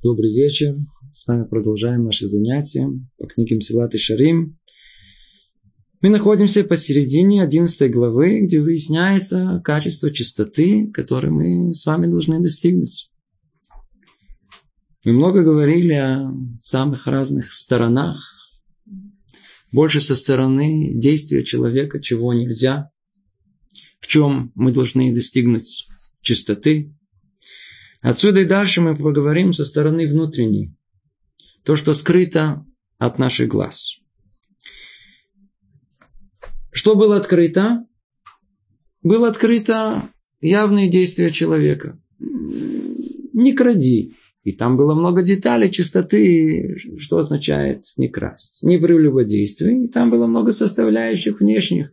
[0.00, 0.76] Добрый вечер.
[1.12, 4.56] С вами продолжаем наши занятия по книге Мсилат и Шарим.
[6.00, 13.10] Мы находимся посередине 11 главы, где выясняется качество чистоты, которое мы с вами должны достигнуть.
[15.04, 18.22] Мы много говорили о самых разных сторонах.
[19.72, 22.92] Больше со стороны действия человека, чего нельзя.
[23.98, 25.88] В чем мы должны достигнуть
[26.20, 26.94] чистоты,
[28.00, 30.74] Отсюда и дальше мы поговорим со стороны внутренней.
[31.64, 32.64] То, что скрыто
[32.98, 34.00] от наших глаз.
[36.70, 37.84] Что было открыто?
[39.02, 40.02] Было открыто
[40.40, 42.00] явные действия человека.
[42.18, 44.12] Не кради.
[44.44, 48.62] И там было много деталей чистоты, что означает не красть.
[48.62, 49.84] Не прелюбодействие.
[49.84, 51.92] И там было много составляющих внешних,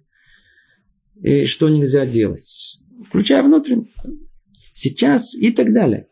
[1.22, 2.80] и что нельзя делать.
[3.04, 3.88] Включая внутренние
[4.76, 6.08] сейчас и так далее.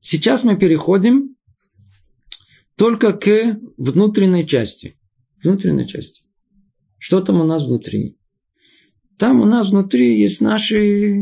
[0.00, 1.36] Сейчас мы переходим
[2.76, 4.98] только к внутренней части.
[5.42, 6.22] Внутренней части.
[6.98, 8.18] Что там у нас внутри?
[9.18, 11.16] Там у нас внутри есть наши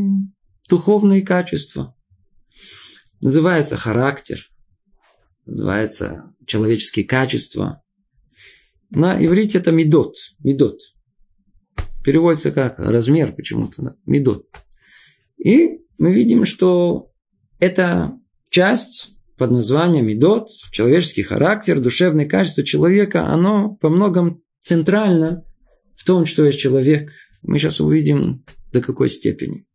[0.69, 1.95] духовные качества.
[3.21, 4.49] Называется характер.
[5.45, 7.83] Называется человеческие качества.
[8.89, 10.15] На иврите это медот.
[10.39, 10.79] Медот.
[12.03, 13.97] Переводится как размер почему-то.
[14.05, 14.45] Медот.
[15.37, 17.11] И мы видим, что
[17.59, 18.13] эта
[18.49, 25.43] часть под названием Медот, человеческий характер, душевное качество человека, оно по многом центрально
[25.95, 27.11] в том, что есть человек.
[27.41, 29.65] Мы сейчас увидим до какой степени.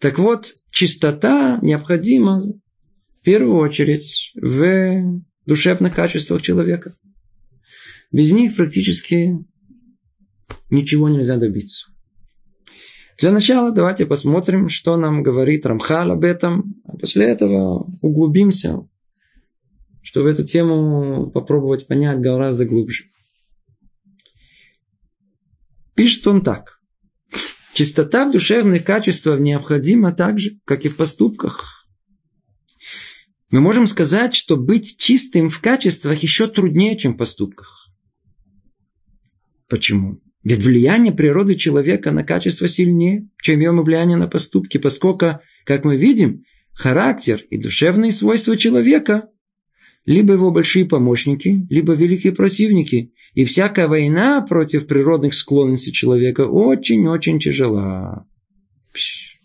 [0.00, 6.92] Так вот, чистота необходима в первую очередь в душевных качествах человека.
[8.10, 9.34] Без них практически
[10.70, 11.90] ничего нельзя добиться.
[13.18, 18.88] Для начала давайте посмотрим, что нам говорит Рамхал об этом, а после этого углубимся,
[20.02, 23.06] чтобы эту тему попробовать понять гораздо глубже.
[25.96, 26.80] Пишет он так.
[27.72, 31.88] Чистота в душевных качествах необходима так же, как и в поступках.
[33.50, 37.88] Мы можем сказать, что быть чистым в качествах еще труднее, чем в поступках.
[39.68, 40.20] Почему?
[40.44, 45.96] Ведь влияние природы человека на качество сильнее, чем его влияние на поступки, поскольку, как мы
[45.96, 49.28] видим, характер и душевные свойства человека
[50.08, 53.12] либо его большие помощники, либо великие противники.
[53.34, 58.26] И всякая война против природных склонностей человека очень-очень тяжела.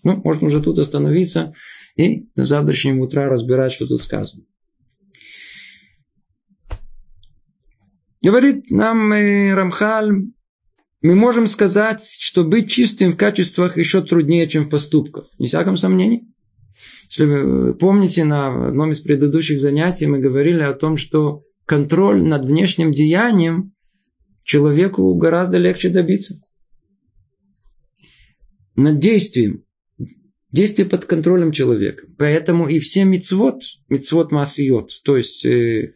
[0.04, 1.54] Ну, можно уже тут остановиться
[1.98, 4.46] и до завтрашнего утра разбирать, что тут сказано.
[8.22, 10.32] Говорит нам Рамхаль,
[11.04, 15.30] мы можем сказать, что быть чистым в качествах еще труднее, чем в поступках.
[15.38, 16.24] Не всяком сомнении.
[17.10, 22.46] Если вы помните, на одном из предыдущих занятий мы говорили о том, что контроль над
[22.46, 23.74] внешним деянием
[24.44, 26.36] человеку гораздо легче добиться.
[28.78, 29.66] Над действием.
[30.52, 32.08] Действие под контролем человека.
[32.18, 35.96] Поэтому и все мицвод, мицвод масиот, то есть э,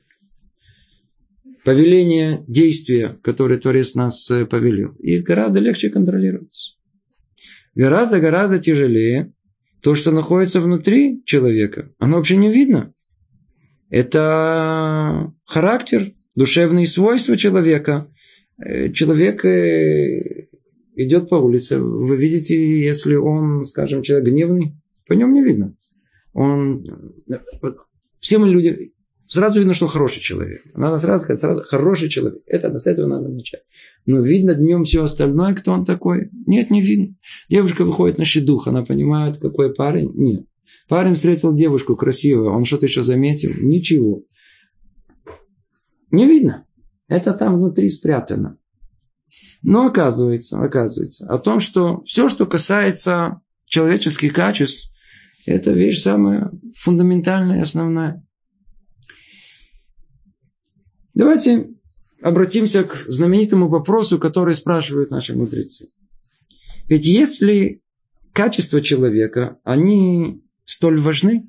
[1.67, 4.93] повеление действия, которое Творец нас э, повелел.
[4.99, 6.77] Их гораздо легче контролировать.
[7.75, 9.33] Гораздо-гораздо тяжелее
[9.83, 11.91] то, что находится внутри человека.
[11.99, 12.93] Оно вообще не видно.
[13.89, 18.07] Это характер, душевные свойства человека.
[18.65, 20.47] Э, человек э,
[20.95, 21.79] идет по улице.
[21.79, 25.75] Вы видите, если он, скажем, человек гневный, по нему не видно.
[26.31, 26.85] Он...
[28.21, 28.93] Все мы люди,
[29.27, 30.61] Сразу видно, что хороший человек.
[30.73, 32.41] Надо сразу сказать, сразу хороший человек.
[32.45, 33.61] Это с этого надо начать.
[34.05, 36.29] Но видно днем все остальное, кто он такой?
[36.45, 37.13] Нет, не видно.
[37.49, 40.13] Девушка выходит на щедух, она понимает, какой парень?
[40.15, 40.45] Нет.
[40.87, 43.51] Парень встретил девушку красивую, он что-то еще заметил?
[43.61, 44.23] Ничего.
[46.09, 46.65] Не видно.
[47.09, 48.57] Это там внутри спрятано.
[49.61, 54.89] Но оказывается, оказывается, о том, что все, что касается человеческих качеств,
[55.45, 58.25] это вещь самая фундаментальная и основная.
[61.17, 61.69] Давайте
[62.21, 65.87] обратимся к знаменитому вопросу, который спрашивают наши мудрецы.
[66.87, 67.81] Ведь если
[68.33, 71.47] качества человека, они столь важны,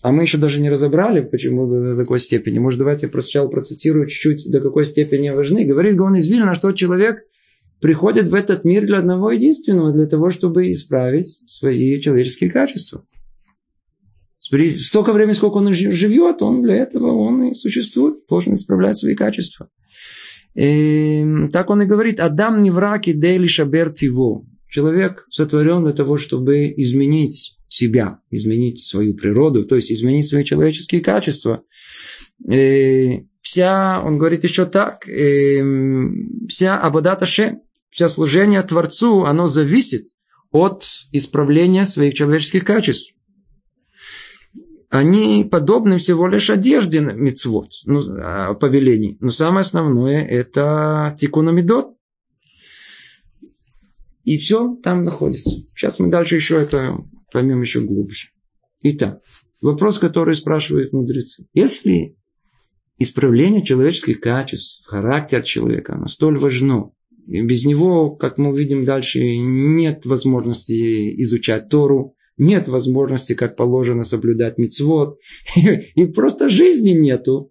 [0.00, 2.58] а мы еще даже не разобрали, почему до такой степени.
[2.58, 5.66] Может, давайте я сначала процитирую чуть-чуть, до какой степени важны.
[5.66, 7.24] Говорит Гон из Вильна, что человек
[7.82, 13.04] приходит в этот мир для одного единственного, для того, чтобы исправить свои человеческие качества.
[14.44, 19.70] Столько времени, сколько он живет, он для этого он и существует, должен исправлять свои качества.
[20.54, 24.46] И, эм, так он и говорит, Адам не враг и дейли шабер тиво.
[24.68, 31.00] Человек сотворен для того, чтобы изменить себя, изменить свою природу, то есть изменить свои человеческие
[31.00, 31.62] качества.
[32.46, 35.64] И э, вся, он говорит еще так, и, э,
[36.48, 40.08] вся Абадата Шем, все служение Творцу, оно зависит
[40.50, 43.14] от исправления своих человеческих качеств.
[44.94, 49.16] Они подобны всего лишь одежде мицвод, ну, а, повелений.
[49.18, 51.96] Но самое основное это тикунамидот.
[54.22, 55.50] И все там находится.
[55.74, 56.96] Сейчас мы дальше еще это
[57.32, 58.28] поймем еще глубже.
[58.82, 59.20] Итак,
[59.60, 61.48] вопрос, который спрашивают мудрецы.
[61.54, 62.16] Если
[62.96, 66.92] исправление человеческих качеств, характер человека, оно столь важно,
[67.26, 74.02] и без него, как мы увидим дальше, нет возможности изучать Тору, нет возможности, как положено,
[74.02, 75.18] соблюдать мицвод,
[75.56, 77.50] и просто жизни нету,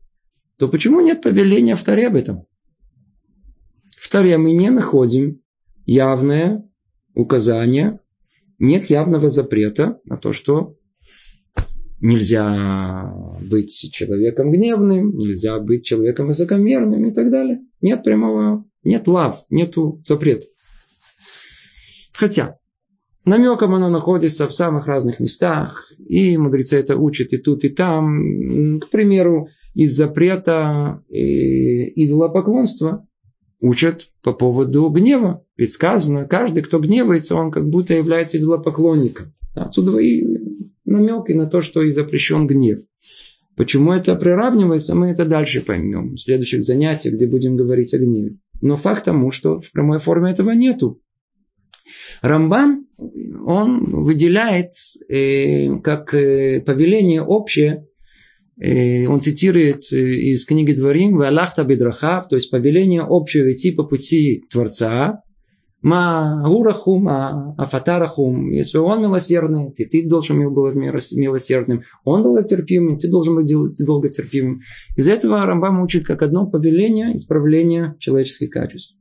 [0.57, 2.45] то почему нет повеления в Торе об этом?
[3.97, 5.41] В Торе мы не находим
[5.85, 6.63] явное
[7.15, 7.99] указание,
[8.59, 10.77] нет явного запрета на то, что
[11.99, 13.13] нельзя
[13.49, 17.61] быть человеком гневным, нельзя быть человеком высокомерным и так далее.
[17.81, 20.45] Нет прямого, нет лав, нету запрета.
[22.13, 22.53] Хотя,
[23.25, 28.79] намеком оно находится в самых разных местах, и мудрецы это учат и тут, и там.
[28.79, 33.07] К примеру, из запрета э, идолопоклонства
[33.59, 35.45] учат по поводу гнева.
[35.57, 39.33] Ведь сказано, каждый, кто гневается, он как будто является идолопоклонником.
[39.55, 40.23] Отсюда и
[40.85, 42.79] намеки на то, что и запрещен гнев.
[43.55, 48.37] Почему это приравнивается, мы это дальше поймем в следующих занятиях, где будем говорить о гневе.
[48.61, 51.01] Но факт тому, что в прямой форме этого нету.
[52.23, 52.87] Рамбам,
[53.45, 54.71] он выделяет
[55.09, 57.85] э, как э, повеление общее,
[58.57, 63.83] э, он цитирует э, из книги Дворим «Валахта бедрахав», то есть повеление общее идти по
[63.83, 65.21] пути Творца,
[65.81, 68.51] Ма гурахум, а афатарахум.
[68.51, 71.81] Если он милосердный, ты, ты должен быть милосердным.
[72.05, 73.51] Он долготерпимый, ты должен быть
[73.85, 74.61] долготерпимым.
[74.95, 78.95] Из этого Рамбам учит как одно повеление исправления человеческих качеств.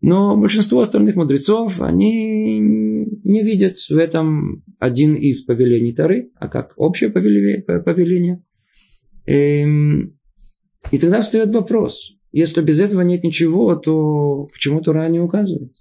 [0.00, 6.74] Но большинство остальных мудрецов, они не видят в этом один из повелений Тары, а как
[6.76, 8.42] общее повеление.
[9.26, 10.18] Эм,
[10.92, 15.72] и тогда встает вопрос, если без этого нет ничего, то почему Тора не указывает?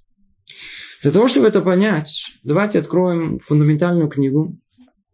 [1.03, 4.57] Для того, чтобы это понять, давайте откроем фундаментальную книгу,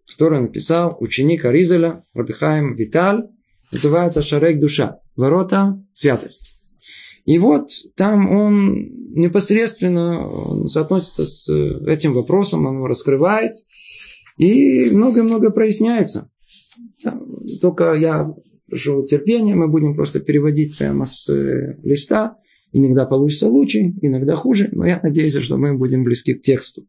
[0.07, 3.27] которую написал ученик Аризеля, Рабихаем Виталь,
[3.71, 6.50] называется «Шарек душа», «Ворота святости».
[7.25, 8.75] И вот там он
[9.13, 11.50] непосредственно соотносится с
[11.88, 13.53] этим вопросом, он его раскрывает,
[14.38, 16.29] и много-много проясняется.
[17.62, 18.31] Только я
[18.68, 22.38] прошу терпения, мы будем просто переводить прямо с э, листа.
[22.71, 26.88] Иногда получится лучше, иногда хуже, но я надеюсь, что мы будем близки к тексту.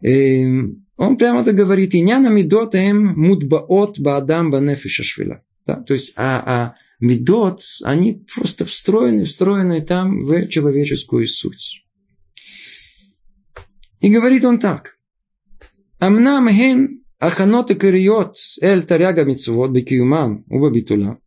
[0.00, 5.42] И эм, он прямо так говорит, «Иняна мидотем мудбаот баадам банефиша швила».
[5.66, 11.84] Да, то есть, а, а Медот, они просто встроены, встроены там в человеческую суть.
[14.00, 14.96] И говорит он так.
[15.98, 21.18] Амнам хен аханот кариот кириот эль таряга митцвот бекиуман уба битула.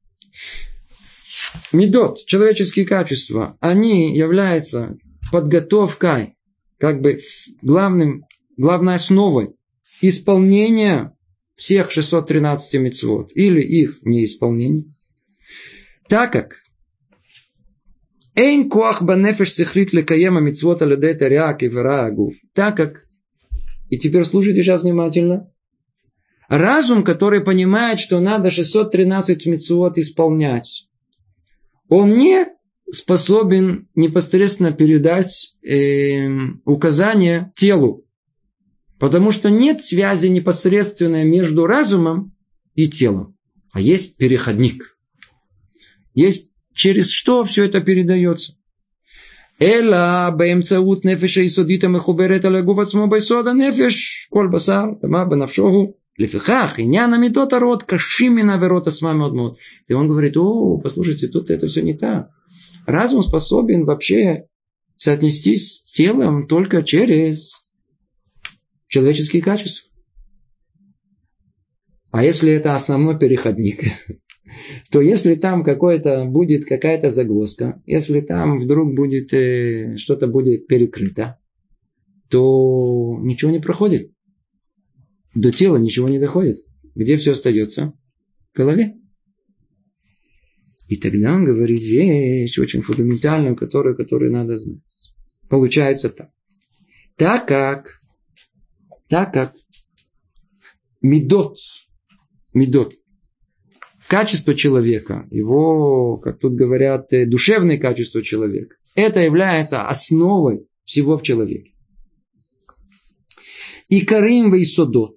[1.72, 4.98] Медот, человеческие качества, они являются
[5.32, 6.36] подготовкой,
[6.78, 7.20] как бы
[7.62, 8.26] главным,
[8.58, 9.56] главной основой
[10.02, 11.16] исполнения
[11.56, 14.86] всех 613 мецвод или их неисполнения.
[16.10, 16.56] Так как
[18.36, 21.70] Эйн коах банефеш цехрит лекаема мицвот алюдей таряк и
[22.54, 23.06] Так как,
[23.90, 25.52] и теперь слушайте сейчас внимательно,
[26.50, 30.90] Разум, который понимает, что надо 613 мецвод исполнять,
[31.90, 32.48] он не
[32.92, 36.28] способен непосредственно передать э,
[36.66, 38.04] указания телу.
[39.00, 42.36] Потому что нет связи непосредственной между разумом
[42.74, 43.38] и телом.
[43.72, 44.98] А есть переходник.
[46.14, 48.54] Есть через что все это передается.
[49.60, 57.18] Эла бэмцаут нефеша и судита мехуберет алягуфа самобайсода нефеш кольбасар тама бенавшогу лефихах и няна
[57.18, 59.58] медота рот кашимина верота с вами одмут.
[59.88, 62.30] И он говорит, о, послушайте, тут это все не так.
[62.86, 64.48] Разум способен вообще
[64.96, 67.72] соотнестись с телом только через
[68.88, 69.90] человеческие качества.
[72.12, 73.84] А если это основной переходник,
[74.92, 81.38] то если там какой-то будет какая-то загвоздка, если там вдруг будет э, что-то будет перекрыто,
[82.30, 84.12] то ничего не проходит
[85.36, 86.66] до тела ничего не доходит.
[86.96, 87.94] Где все остается?
[88.54, 88.96] В голове.
[90.88, 95.14] И тогда он говорит вещь очень фундаментальную, которую, которую надо знать.
[95.50, 96.32] Получается так.
[97.16, 98.02] Так как,
[99.08, 99.56] так как
[101.02, 101.58] медот,
[102.54, 102.96] медот,
[104.10, 111.22] качество человека, его, как тут говорят, э, душевное качество человека, это является основой всего в
[111.22, 111.74] человеке.
[113.88, 115.16] И Карим Вейсодот,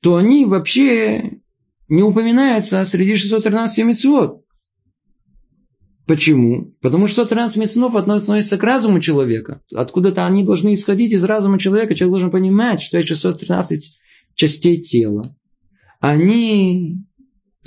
[0.00, 1.40] то они вообще
[1.88, 4.42] не упоминаются среди 613 мецвод.
[6.06, 6.74] Почему?
[6.80, 9.60] Потому что 113 мецнов относятся к разуму человека.
[9.74, 11.94] Откуда-то они должны исходить из разума человека.
[11.94, 14.00] Человек должен понимать, что есть 613
[14.34, 15.22] частей тела.
[16.00, 17.04] Они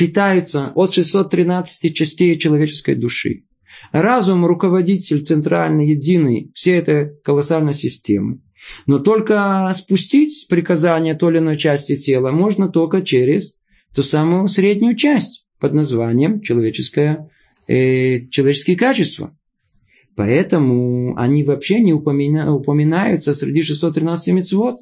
[0.02, 3.44] питаются от 613 частей человеческой души.
[3.92, 8.42] Разум– руководитель центральный, единый всей этой колоссальной системы.
[8.88, 13.62] Но только спустить приказание той или иной части тела можно только через
[13.94, 17.30] ту самую среднюю часть под названием человеческая
[17.68, 19.38] э, человеческие качества.
[20.16, 24.80] Поэтому они вообще не упомина, упоминаются среди 613 мецвод,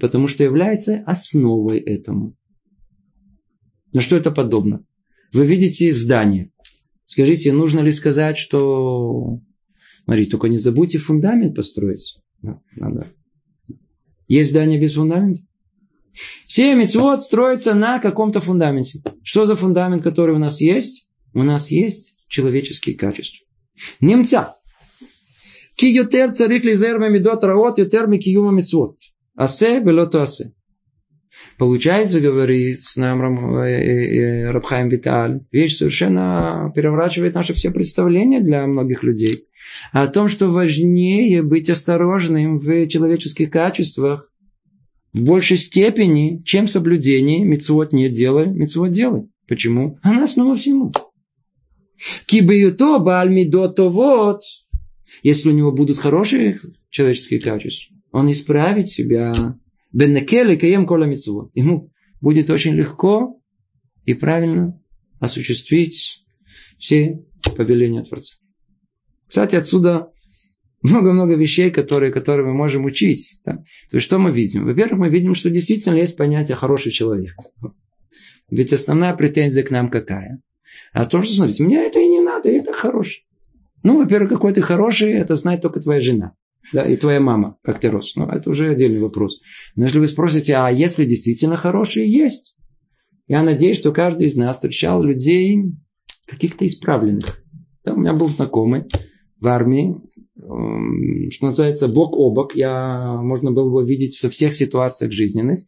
[0.00, 2.34] потому что является основой этому.
[3.94, 4.84] На что это подобно?
[5.32, 6.50] Вы видите здание.
[7.06, 9.40] Скажите, нужно ли сказать, что...
[10.04, 12.18] Смотри, только не забудьте фундамент построить.
[12.76, 13.06] Надо.
[14.28, 15.40] Есть здание без фундамента?
[16.46, 19.02] Все мецвод строятся на каком-то фундаменте.
[19.22, 21.08] Что за фундамент, который у нас есть?
[21.32, 23.46] У нас есть человеческие качества.
[24.00, 24.54] Немца.
[25.76, 28.98] Ки ютер царих лизер мемидот раот ютер микиюма мицвот.
[29.34, 30.52] Асе белото асе.
[31.58, 38.66] Получается, говорит нам э, э, э, Рабхайм Виталь, вещь совершенно переворачивает наши все представления для
[38.66, 39.44] многих людей.
[39.92, 44.30] О том, что важнее быть осторожным в человеческих качествах
[45.12, 49.28] в большей степени, чем соблюдение мецвод не делай, мецвод делай.
[49.46, 49.98] Почему?
[50.02, 50.92] Она основа всему.
[52.26, 54.40] Кибиюто бальмидото вот.
[55.22, 56.58] Если у него будут хорошие
[56.90, 59.56] человеческие качества, он исправит себя.
[59.94, 61.50] Беннекеле каем кола митцвот.
[61.54, 63.40] Ему будет очень легко
[64.04, 64.80] и правильно
[65.20, 66.24] осуществить
[66.78, 67.24] все
[67.56, 68.36] повеления Творца.
[69.26, 70.10] Кстати, отсюда
[70.82, 73.40] много-много вещей, которые, которые мы можем учить.
[73.46, 73.58] Да?
[73.90, 74.66] То есть, что мы видим?
[74.66, 77.34] Во-первых, мы видим, что действительно есть понятие «хороший человек».
[78.50, 80.42] Ведь основная претензия к нам какая?
[80.92, 83.26] А то, что, смотрите, мне это и не надо, это хороший.
[83.82, 86.34] Ну, во-первых, какой ты хороший, это знает только твоя жена.
[86.72, 88.16] Да, и твоя мама, как ты рос.
[88.16, 89.40] Ну, это уже отдельный вопрос.
[89.76, 92.56] Но если вы спросите, а если действительно хорошие, есть.
[93.26, 95.62] Я надеюсь, что каждый из нас встречал людей
[96.26, 97.42] каких-то исправленных.
[97.84, 98.84] Да, у меня был знакомый
[99.40, 99.96] в армии,
[101.30, 102.54] что называется, бок о бок.
[102.54, 105.60] Я, можно было его видеть во всех ситуациях жизненных.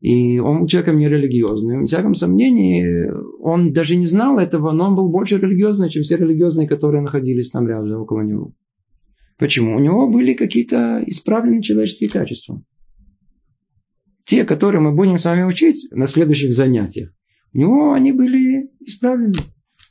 [0.00, 1.82] И он был человеком нерелигиозным.
[1.82, 3.10] В всяком сомнении,
[3.40, 7.50] он даже не знал этого, но он был больше религиозный, чем все религиозные, которые находились
[7.50, 8.52] там рядом, около него.
[9.44, 9.76] Почему?
[9.76, 12.64] У него были какие-то исправленные человеческие качества.
[14.24, 17.10] Те, которые мы будем с вами учить на следующих занятиях,
[17.52, 19.34] у него они были исправлены.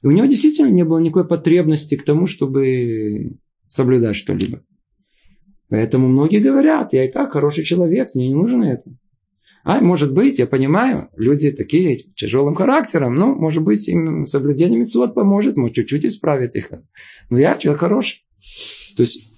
[0.01, 4.63] И у него действительно не было никакой потребности к тому, чтобы соблюдать что-либо.
[5.69, 8.89] Поэтому многие говорят, я и так хороший человек, мне не нужно это.
[9.63, 15.13] А, может быть, я понимаю, люди такие тяжелым характером, ну, может быть, им соблюдение митцвот
[15.13, 16.71] поможет, может, чуть-чуть исправит их.
[17.29, 18.25] Но я человек хороший.
[18.97, 19.32] То есть,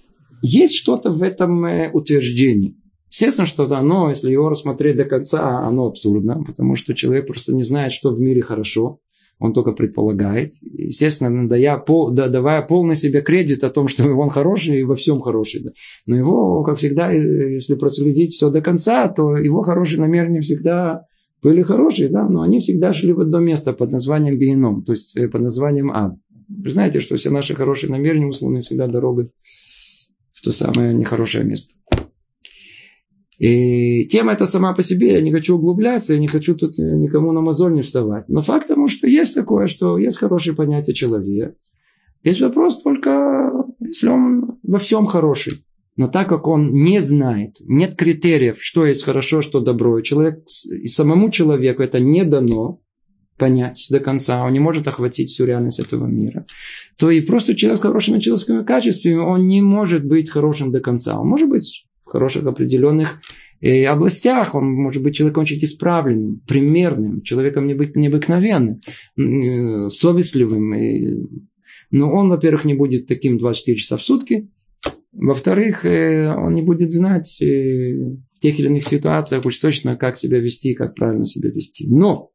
[0.46, 2.76] есть что-то в этом э, утверждении.
[3.10, 7.62] Естественно, что оно, если его рассмотреть до конца, оно абсурдно, потому что человек просто не
[7.62, 9.00] знает, что в мире хорошо
[9.38, 10.52] он только предполагает.
[10.62, 14.94] Естественно, дая, пол, да, давая полный себе кредит о том, что он хороший и во
[14.94, 15.62] всем хороший.
[15.62, 15.70] Да.
[16.06, 21.02] Но его, как всегда, если проследить все до конца, то его хорошие намерения всегда
[21.42, 25.16] были хорошие, да, но они всегда шли в одно место под названием Геном, то есть
[25.16, 26.14] э, под названием Ад.
[26.48, 29.30] Вы знаете, что все наши хорошие намерения условно всегда дорогой
[30.36, 31.74] в то самое нехорошее место.
[33.38, 37.32] И тема эта сама по себе, я не хочу углубляться, я не хочу тут никому
[37.32, 38.28] на мозоль не вставать.
[38.28, 41.54] Но факт тому, что есть такое, что есть хорошее понятие человека.
[42.22, 45.64] Есть вопрос только, если он во всем хороший.
[45.96, 50.86] Но так как он не знает, нет критериев, что есть хорошо, что добро, человек, и
[50.86, 52.82] самому человеку это не дано
[53.38, 56.46] понять до конца, он не может охватить всю реальность этого мира,
[56.96, 61.18] то и просто человек с хорошими человеческими качествами, он не может быть хорошим до конца.
[61.20, 63.20] Он может быть в хороших определенных
[63.60, 64.54] э, областях.
[64.54, 68.80] Он может быть человеком очень исправленным, примерным, человеком необыкновенным,
[69.18, 71.28] э, совестливым.
[71.90, 74.48] Но он, во-первых, не будет таким 24 часа в сутки.
[75.12, 80.38] Во-вторых, э, он не будет знать в тех или иных ситуациях уж точно, как себя
[80.38, 81.86] вести, как правильно себя вести.
[81.88, 82.30] Но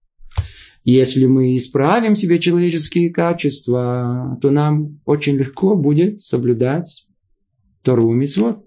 [0.84, 7.08] если мы исправим себе человеческие качества, то нам очень легко будет соблюдать
[7.82, 8.66] вторую митцвот.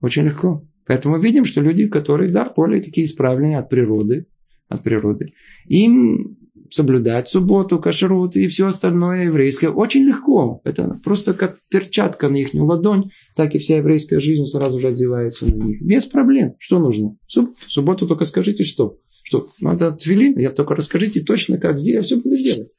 [0.00, 0.64] Очень легко.
[0.86, 4.26] Поэтому видим, что люди, которые, да, более такие исправленные от природы,
[4.68, 5.32] от природы.
[5.66, 6.38] Им
[6.70, 10.60] соблюдать субботу, кашрут и все остальное еврейское очень легко.
[10.64, 15.46] Это просто как перчатка на их ладонь, так и вся еврейская жизнь сразу же одевается
[15.46, 15.82] на них.
[15.82, 16.54] Без проблем.
[16.58, 17.16] Что нужно?
[17.26, 18.96] Субботу только скажите, что.
[19.26, 19.48] Что?
[19.60, 22.70] Надо твилин, я только расскажите точно, как здесь, я все буду делать.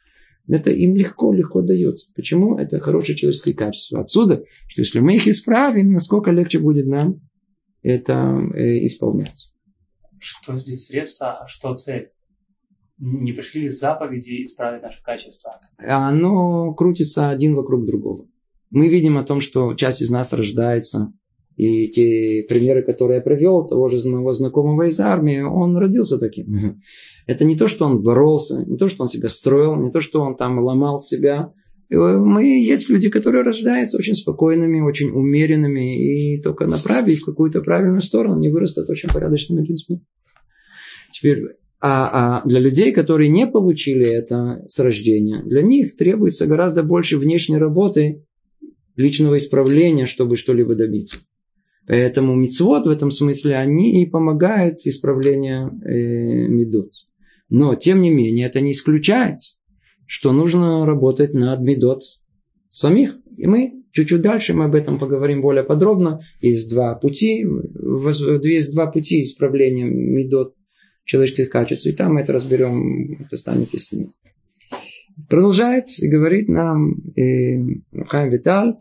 [0.47, 2.13] Это им легко-легко дается.
[2.15, 2.57] Почему?
[2.57, 3.99] Это хорошее человеческое качество.
[3.99, 7.19] Отсюда, что если мы их исправим, насколько легче будет нам
[7.83, 8.13] это
[8.55, 9.53] э, исполнять.
[10.19, 12.11] Что здесь средство, а что цель?
[12.97, 15.51] Не пришли ли заповеди исправить наше качество?
[15.79, 18.25] Оно крутится один вокруг другого.
[18.69, 21.11] Мы видим о том, что часть из нас рождается
[21.57, 26.55] и те примеры, которые я привел, того же моего знакомого из армии, он родился таким.
[27.27, 30.21] Это не то, что он боролся, не то, что он себя строил, не то, что
[30.21, 31.51] он там ломал себя.
[31.89, 38.01] Мы есть люди, которые рождаются очень спокойными, очень умеренными, и только направить в какую-то правильную
[38.01, 40.03] сторону, они вырастут очень порядочными людьми.
[41.11, 41.43] Теперь,
[41.79, 47.17] а, а для людей, которые не получили это с рождения, для них требуется гораздо больше
[47.17, 48.25] внешней работы,
[48.95, 51.19] личного исправления, чтобы что-либо добиться.
[51.87, 56.91] Поэтому мицвод в этом смысле, они и помогают исправлению э, медот.
[57.49, 59.39] Но, тем не менее, это не исключает,
[60.05, 62.03] что нужно работать над медот
[62.71, 63.17] самих.
[63.37, 66.19] И мы чуть-чуть дальше мы об этом поговорим более подробно.
[66.41, 67.45] Есть два пути,
[68.43, 70.55] есть два пути исправления медот
[71.05, 71.87] человеческих качеств.
[71.87, 74.09] И там мы это разберем, это станет яснее.
[75.29, 77.57] Продолжает и говорит нам э,
[78.07, 78.75] Хайм Виталь,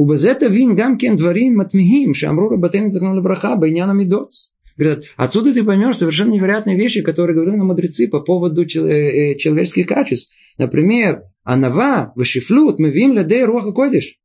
[0.00, 4.50] ובזה תבין גם כן дворим מתמיהים שאמרו רבותינו זכרונו לברכה בעניין המידות.
[4.78, 10.32] Говорят, отсюда ты поймешь совершенно невероятные вещи, которые говорили нам мудрецы по поводу человеческих качеств.
[10.56, 14.16] Например, анава, вешифлют, мы вим ледей руаха кодиш.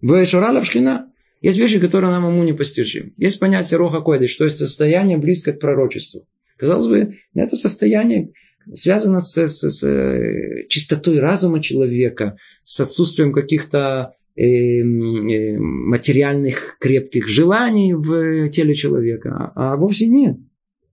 [0.00, 1.12] Вешурала вшхина.
[1.42, 3.12] Есть вещи, которые нам уму непостижимы.
[3.18, 6.26] Есть понятие роха койдыш, то есть состояние близко к пророчеству.
[6.56, 8.32] Казалось бы, это состояние
[8.72, 17.93] связано с, с, с чистотой разума человека, с отсутствием каких-то Эм, э, материальных крепких желаний
[17.93, 20.37] в теле человека, а вовсе нет.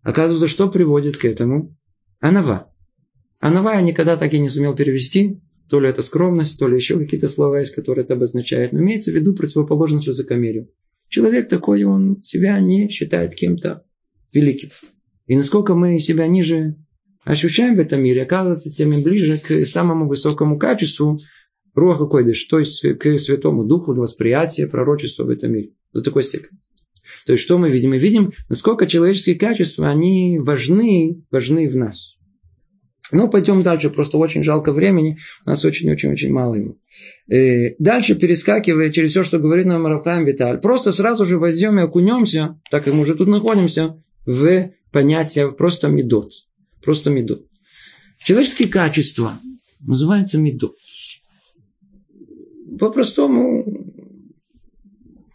[0.02, 1.76] Оказывается, что приводит к этому?
[2.20, 2.72] Анава.
[3.38, 5.40] Анава я никогда так и не сумел перевести.
[5.68, 8.72] То ли это скромность, то ли еще какие-то слова есть, которые это обозначают.
[8.72, 10.68] Но имеется в виду противоположность высокомерию.
[11.08, 13.84] Человек такой, он себя не считает кем-то
[14.32, 14.70] великим.
[15.26, 16.76] И насколько мы себя ниже
[17.24, 21.18] ощущаем в этом мире, оказывается, тем ближе к самому высокому качеству,
[21.74, 25.70] Руаха Койдыш, то есть к Святому Духу, восприятие пророчества в этом мире.
[25.92, 26.58] До такой степени.
[27.26, 27.90] То есть, что мы видим?
[27.90, 32.16] Мы видим, насколько человеческие качества, они важны, важны в нас.
[33.12, 36.76] Ну, пойдем дальше, просто очень жалко времени, у нас очень-очень-очень мало его.
[37.28, 41.82] Э, дальше, перескакивая через все, что говорит нам Рафаим Виталь, просто сразу же возьмем и
[41.82, 46.30] окунемся, так как мы уже тут находимся, в понятие просто медот.
[46.84, 47.46] Просто медот.
[48.24, 49.32] Человеческие качества
[49.80, 50.76] называются медот
[52.80, 53.64] по-простому,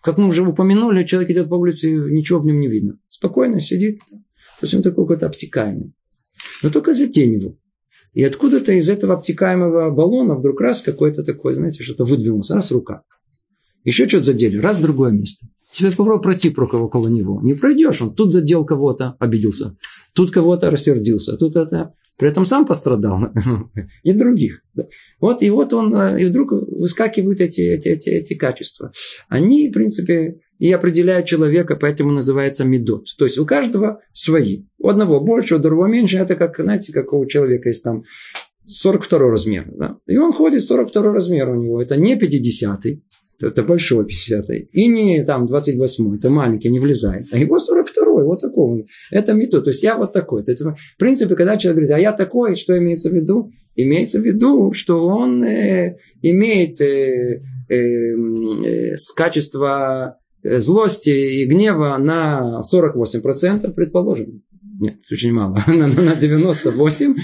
[0.02, 3.00] как мы уже упомянули, человек идет по улице, ничего в нем не видно.
[3.08, 4.02] Спокойно сидит,
[4.62, 5.94] он такой какой-то обтекаемый.
[6.64, 7.58] Но только затень его.
[8.14, 13.04] И откуда-то из этого обтекаемого баллона вдруг раз какой-то такой, знаете, что-то выдвинулось, раз рука.
[13.84, 15.48] Еще что-то задели, раз другое место.
[15.76, 17.42] Тебе попробуй пройти около него.
[17.44, 19.76] Не пройдешь, он тут задел кого-то, обиделся.
[20.14, 21.36] Тут кого-то рассердился.
[21.36, 21.94] Тут это.
[22.18, 23.20] При этом сам пострадал.
[24.04, 24.62] и других.
[25.20, 28.94] Вот, и вот он, э, и вдруг выскакивают эти, эти, эти, эти качества.
[29.28, 33.08] Они, в принципе, и определяют человека, поэтому называется медот.
[33.18, 34.64] То есть у каждого свои.
[34.78, 36.20] У одного больше, у другого меньше.
[36.20, 38.06] Это как, знаете, как у человека есть там
[38.66, 39.70] 42 размер.
[39.76, 39.98] Да?
[40.08, 41.82] И он ходит 42 размер у него.
[41.82, 42.86] Это не 50
[43.42, 47.26] это большой 50 И не там 28 это маленький, не влезает.
[47.32, 48.88] А его 42 вот такой.
[49.12, 49.64] Это метод.
[49.66, 50.44] То есть я вот такой.
[50.44, 53.52] То есть, в принципе, когда человек говорит, а я такой, что имеется в виду?
[53.76, 61.98] Имеется в виду, что он э, имеет э, э, э, с качества злости и гнева
[61.98, 64.44] на 48%, предположим.
[64.78, 65.58] Нет, очень мало.
[65.68, 67.16] на, на 98.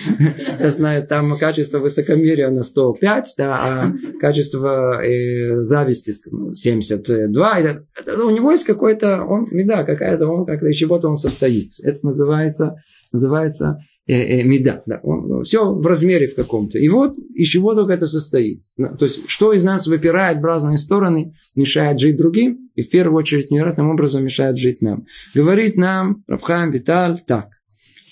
[0.59, 6.11] Я знаю, там качество высокомерия на 105, да, а качество э, зависти
[6.53, 7.59] 72.
[7.59, 7.85] Это,
[8.25, 11.71] у него есть какой-то, он, меда какая-то, он как-то из чего-то он состоит.
[11.83, 12.75] Это называется,
[13.11, 14.81] называется э, э, меда.
[14.85, 16.79] Да, он, все в размере в каком-то.
[16.79, 18.63] И вот из чего только это состоит.
[18.77, 23.17] То есть, что из нас выпирает в разные стороны, мешает жить другим, и в первую
[23.17, 25.05] очередь невероятным образом мешает жить нам.
[25.35, 27.49] Говорит нам Рабхам Виталь так.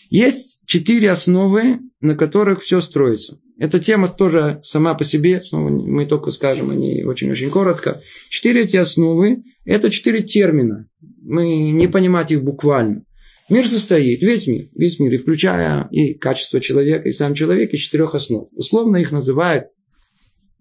[0.09, 3.39] Есть четыре основы, на которых все строится.
[3.57, 8.01] Эта тема тоже сама по себе, снова мы только скажем о ней очень-очень коротко.
[8.29, 10.87] Четыре эти основы– это четыре термина.
[11.21, 13.03] Мы не понимать их буквально.
[13.49, 17.79] Мир состоит, весь мир, весь мир, и включая и качество человека, и сам человек, из
[17.79, 18.47] четырех основ.
[18.51, 19.65] Условно их называют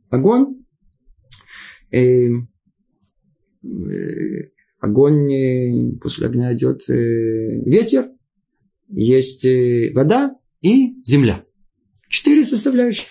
[0.08, 0.64] огонь,
[1.90, 2.28] э, э,
[4.80, 8.10] огонь, э, после огня идет э, ветер,
[8.88, 11.44] есть э, вода и земля.
[12.08, 13.06] Четыре составляющих.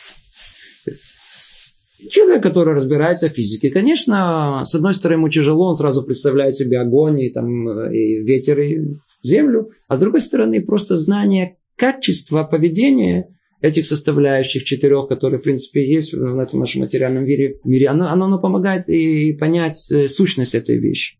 [2.09, 6.79] Человек, который разбирается в физике, конечно, с одной стороны, ему тяжело, он сразу представляет себе
[6.79, 8.87] огонь и, там, и ветер, и
[9.23, 15.87] землю, а с другой стороны, просто знание качества поведения этих составляющих четырех, которые, в принципе,
[15.87, 20.55] есть в этом нашем материальном мире, мире оно, оно, оно помогает и понять э, сущность
[20.55, 21.17] этой вещи.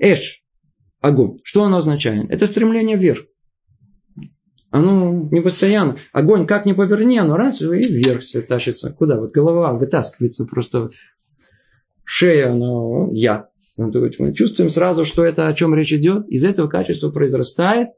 [0.00, 0.42] Эш,
[1.00, 2.30] огонь, что оно означает?
[2.30, 3.26] Это стремление вверх.
[4.70, 5.98] Оно не постоянно.
[6.12, 8.90] Огонь как ни поверни, оно раз и вверх все тащится.
[8.90, 9.20] Куда?
[9.20, 10.90] Вот голова вытаскивается просто.
[12.02, 13.48] Шея, оно я.
[13.76, 16.28] Мы чувствуем сразу, что это о чем речь идет.
[16.28, 17.90] Из этого качества произрастает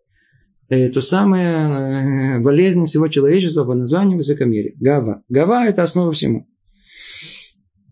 [0.69, 4.75] то самое э, болезнь всего человечества по названию высокомерие.
[4.81, 5.23] Гава.
[5.29, 6.49] Гава– это основа всему.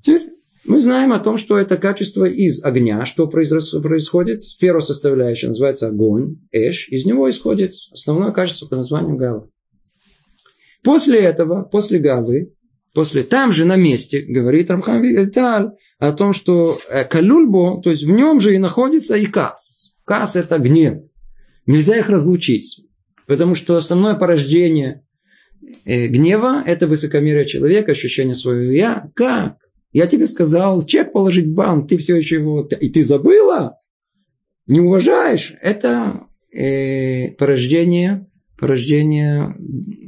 [0.03, 0.31] Теперь
[0.67, 4.43] мы знаем о том, что это качество из огня, что происходит.
[4.61, 6.89] Первая составляющая называется огонь, эш.
[6.89, 9.49] Из него исходит основное качество по названию гава.
[10.83, 12.55] После этого, после гавы,
[12.93, 18.05] после там же на месте, говорит Рамхан Виталь о том, что э, калюльбо, то есть
[18.05, 19.93] в нем же и находится и кас.
[20.05, 21.03] Кас– это гнев.
[21.67, 22.85] Нельзя их разлучить.
[23.27, 25.05] Потому что основное порождение
[25.85, 29.11] э, гнева– это высокомерие человека, ощущение своего «я».
[29.15, 29.57] Как?
[29.93, 32.69] Я тебе сказал чек положить в банк, ты все еще его...
[32.81, 33.79] И ты забыла?
[34.67, 35.55] Не уважаешь?
[35.63, 38.27] Это э, порождение,
[38.59, 39.55] порождение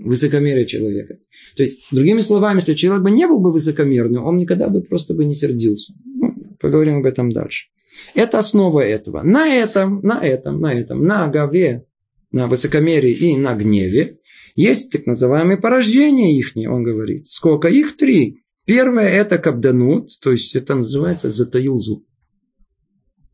[0.05, 1.19] высокомерия человека.
[1.57, 5.14] То есть, другими словами, если человек бы не был бы высокомерным, он никогда бы просто
[5.14, 5.95] бы не сердился.
[6.05, 7.69] Ну, поговорим об этом дальше.
[8.14, 9.22] Это основа этого.
[9.22, 11.87] На этом, на этом, на этом, на гове,
[12.30, 14.18] на высокомерии и на гневе
[14.54, 17.26] есть так называемые порождения их, он говорит.
[17.26, 17.68] Сколько?
[17.68, 18.42] Их три.
[18.64, 22.04] Первое это кабданут, то есть это называется затаил зуб.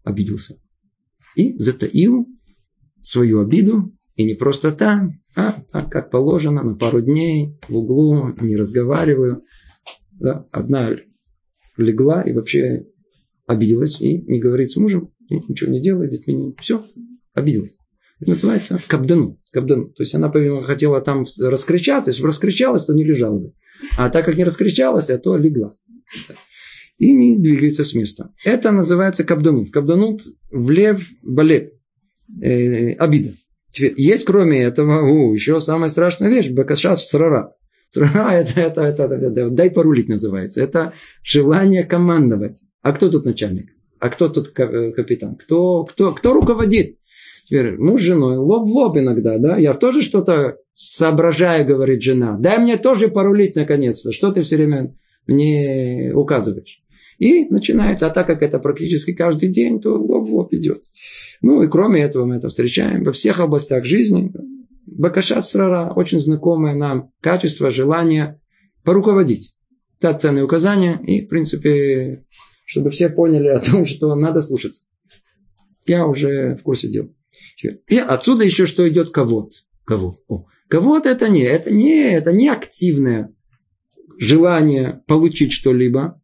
[0.04, 0.60] Обиделся.
[1.36, 2.26] И затаил
[3.00, 8.34] свою обиду, и не просто там, а так, как положено, на пару дней, в углу,
[8.40, 9.42] не разговариваю.
[10.10, 10.90] Да, одна
[11.76, 12.86] легла и вообще
[13.46, 16.54] обиделась, и не говорит с мужем, ничего не делает, детьми не...
[16.60, 16.84] Все,
[17.34, 17.76] обиделась.
[18.20, 19.40] Это называется кабдану.
[19.52, 19.88] кабдану.
[19.88, 22.10] То есть она, по-видимому, хотела там раскричаться.
[22.10, 23.52] Если бы раскричалась, то не лежала бы.
[23.98, 25.74] А так как не раскричалась, а то легла.
[26.98, 28.32] И не двигается с места.
[28.44, 29.72] Это называется кабданут.
[29.72, 30.20] Кабданут
[30.52, 31.70] влев, болев.
[32.40, 33.32] Э, обида.
[33.72, 37.54] Теперь, есть кроме этого, о, еще самая страшная вещь, бакашат срара.
[37.88, 40.62] Срара это, это, это, это, это, дай порулить называется.
[40.62, 40.92] Это
[41.24, 42.62] желание командовать.
[42.82, 43.70] А кто тут начальник?
[43.98, 45.36] А кто тут капитан?
[45.36, 46.98] Кто, кто, кто руководит?
[47.46, 49.56] Теперь муж с женой, лоб в лоб иногда, да?
[49.56, 52.36] Я тоже что-то соображаю, говорит жена.
[52.38, 54.12] Дай мне тоже порулить наконец-то.
[54.12, 56.82] Что ты все время мне указываешь?
[57.18, 60.82] И начинается, а так как это практически каждый день, то лоб в лоб идет.
[61.40, 64.32] Ну и кроме этого мы это встречаем во всех областях жизни.
[64.86, 68.40] Бакашат срара, очень знакомое нам качество, желание
[68.82, 69.54] поруководить.
[70.00, 72.24] Дать ценные указания и, в принципе,
[72.72, 74.86] чтобы все поняли о том, что надо слушаться.
[75.86, 77.10] Я уже в курсе дела.
[77.86, 79.52] И отсюда еще что идет ковод.
[79.84, 80.20] Ковод.
[80.28, 83.34] О, ковод это не, это не, это не активное
[84.18, 86.21] желание получить что-либо.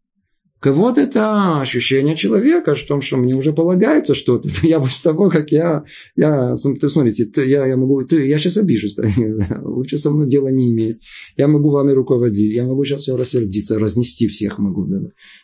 [0.61, 4.49] Ковод это ощущение человека, в том, что мне уже полагается что-то.
[4.63, 5.85] Я после того, как я,
[6.17, 8.97] я ты смотрите, я, я могу, ты, я сейчас обижусь,
[9.63, 11.01] лучше со мной дела не иметь.
[11.37, 14.85] Я могу вами руководить, я могу сейчас все рассердиться, разнести всех могу.
[14.87, 14.99] Да,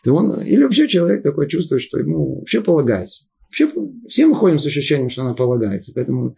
[0.04, 0.12] да.
[0.12, 3.26] Он, или вообще человек такой чувствует, что ему вообще полагается.
[3.44, 3.70] Вообще,
[4.08, 5.92] все мы ходим с ощущением, что она полагается.
[5.94, 6.34] Поэтому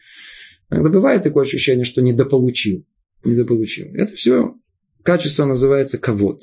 [0.71, 2.85] иногда бывает такое ощущение, что недополучил.
[3.25, 3.87] Недополучил.
[3.95, 4.55] Это все
[5.03, 6.43] качество называется ковод.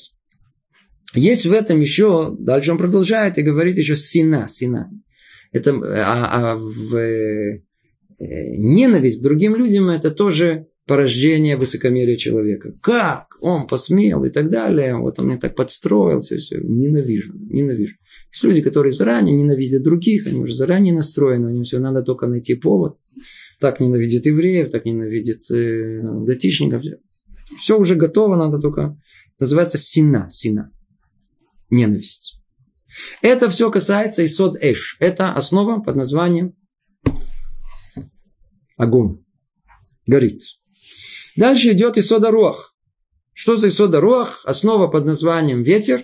[1.13, 4.89] Есть в этом еще, дальше он продолжает и говорит еще сина, сина.
[5.52, 7.62] Это, а, а в э,
[8.19, 12.73] ненависть к другим людям это тоже порождение высокомерия человека.
[12.82, 13.28] Как?
[13.41, 14.97] Он посмел и так далее.
[14.97, 16.19] Вот он мне так подстроил.
[16.21, 16.60] Все, все.
[16.62, 17.34] Ненавижу.
[17.34, 17.93] Ненавижу.
[18.32, 20.28] Есть люди, которые заранее ненавидят других.
[20.28, 21.56] Они уже заранее настроены.
[21.56, 22.97] Им все надо только найти повод.
[23.60, 26.84] Так ненавидят евреев, так ненавидят э, датичников.
[27.60, 28.97] Все уже готово, надо только...
[29.39, 30.28] Называется сина.
[30.30, 30.71] Сина.
[31.69, 32.39] Ненависть.
[33.21, 34.97] Это все касается Исод Эш.
[34.99, 36.56] Это основа под названием
[38.78, 39.23] огонь.
[40.06, 40.41] Горит.
[41.36, 42.76] Дальше идет Исода Руах.
[43.34, 44.41] Что за Исода Руах?
[44.45, 46.04] Основа под названием ветер.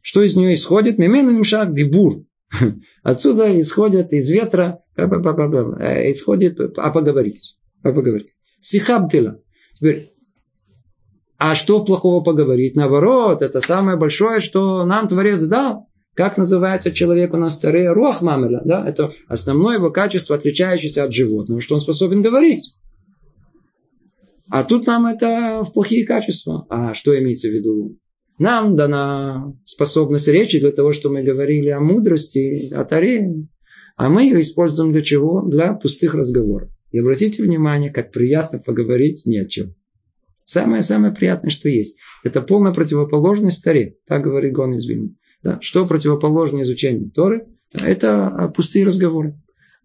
[0.00, 0.98] Что из нее исходит?
[0.98, 2.24] Мимену нимшак дибур.
[3.02, 7.58] Отсюда исходят из ветра Э, исходит, а поговорить.
[7.82, 8.34] А поговорить.
[8.60, 9.40] Сихабтила.
[9.74, 10.12] Теперь,
[11.44, 12.76] а что плохого поговорить?
[12.76, 15.88] Наоборот, это самое большое, что нам Творец дал.
[16.14, 17.92] Как называется человек у нас старый?
[17.92, 18.62] Руах мамеля.
[18.64, 18.88] Да?
[18.88, 22.76] Это основное его качество, отличающееся от животного, что он способен говорить.
[24.50, 26.64] А тут нам это в плохие качества.
[26.70, 27.98] А что имеется в виду?
[28.38, 33.48] Нам дана способность речи для того, чтобы мы говорили о мудрости, о таре.
[33.96, 35.42] А мы ее используем для чего?
[35.42, 36.70] Для пустых разговоров.
[36.92, 39.74] И обратите внимание, как приятно поговорить ни о чем.
[40.52, 41.98] Самое-самое приятное, что есть.
[42.24, 43.96] Это полная противоположность Таре.
[44.06, 45.08] Так говорит Гон из Вильна.
[45.42, 45.58] Да?
[45.62, 47.46] Что противоположное изучению Торы?
[47.72, 49.40] Это пустые разговоры.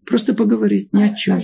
[0.05, 1.37] Просто поговорить ни о чем.
[1.37, 1.41] А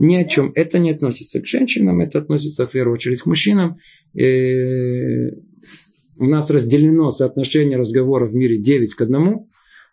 [0.00, 0.50] ни о чем.
[0.56, 3.76] Это не относится к женщинам, это относится в первую очередь к мужчинам.
[4.12, 5.30] И
[6.18, 9.38] у нас разделено соотношение разговоров в мире 9 к 1.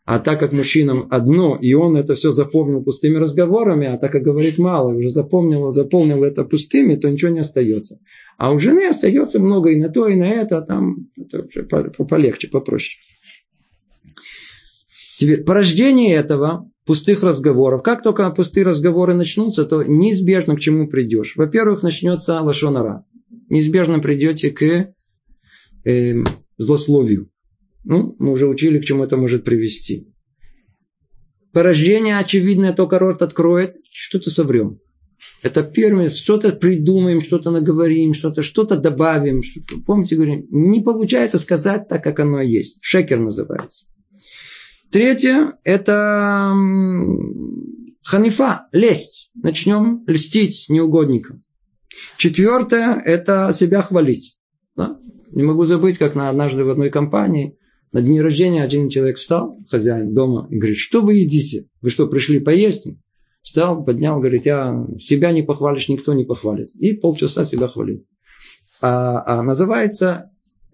[0.03, 4.23] А так как мужчинам одно, и он это все запомнил пустыми разговорами, а так как
[4.23, 7.99] говорит мало, уже запомнил, заполнил это пустыми, то ничего не остается.
[8.41, 11.63] А у жены остается много и на то, и на это, а там это уже
[11.63, 12.99] полегче, попроще.
[15.19, 17.83] Теперь порождение этого пустых разговоров.
[17.83, 21.35] Как только пустые разговоры начнутся, то неизбежно к чему придешь.
[21.35, 23.05] Во-первых, начнется лошонара.
[23.49, 24.91] Неизбежно придете к
[25.85, 26.23] э,
[26.57, 27.29] злословию.
[27.83, 30.11] Ну, мы уже учили, к чему это может привести.
[31.53, 34.79] Порождение очевидное, только рот откроет, что-то соврем.
[35.41, 39.41] Это первое, что-то придумаем, что-то наговорим, что-то что добавим.
[39.41, 42.79] Что помните, говорим, не получается сказать так, как оно есть.
[42.81, 43.85] Шекер называется.
[44.91, 46.53] Третье– это
[48.03, 49.31] ханифа, лесть.
[49.35, 51.43] Начнем льстить неугодникам.
[52.17, 54.37] Четвертое– это себя хвалить.
[54.75, 54.99] Да?
[55.31, 57.57] Не могу забыть, как на однажды в одной компании
[57.91, 61.67] на день рождения один человек встал, хозяин дома, и говорит, что вы едите?
[61.81, 62.87] Вы что, пришли поесть?
[63.41, 66.71] Встал, поднял, говорит, я себя не похвалишь, никто не похвалит.
[66.75, 68.05] И полчаса себя хвалил.
[68.81, 70.31] А, а называется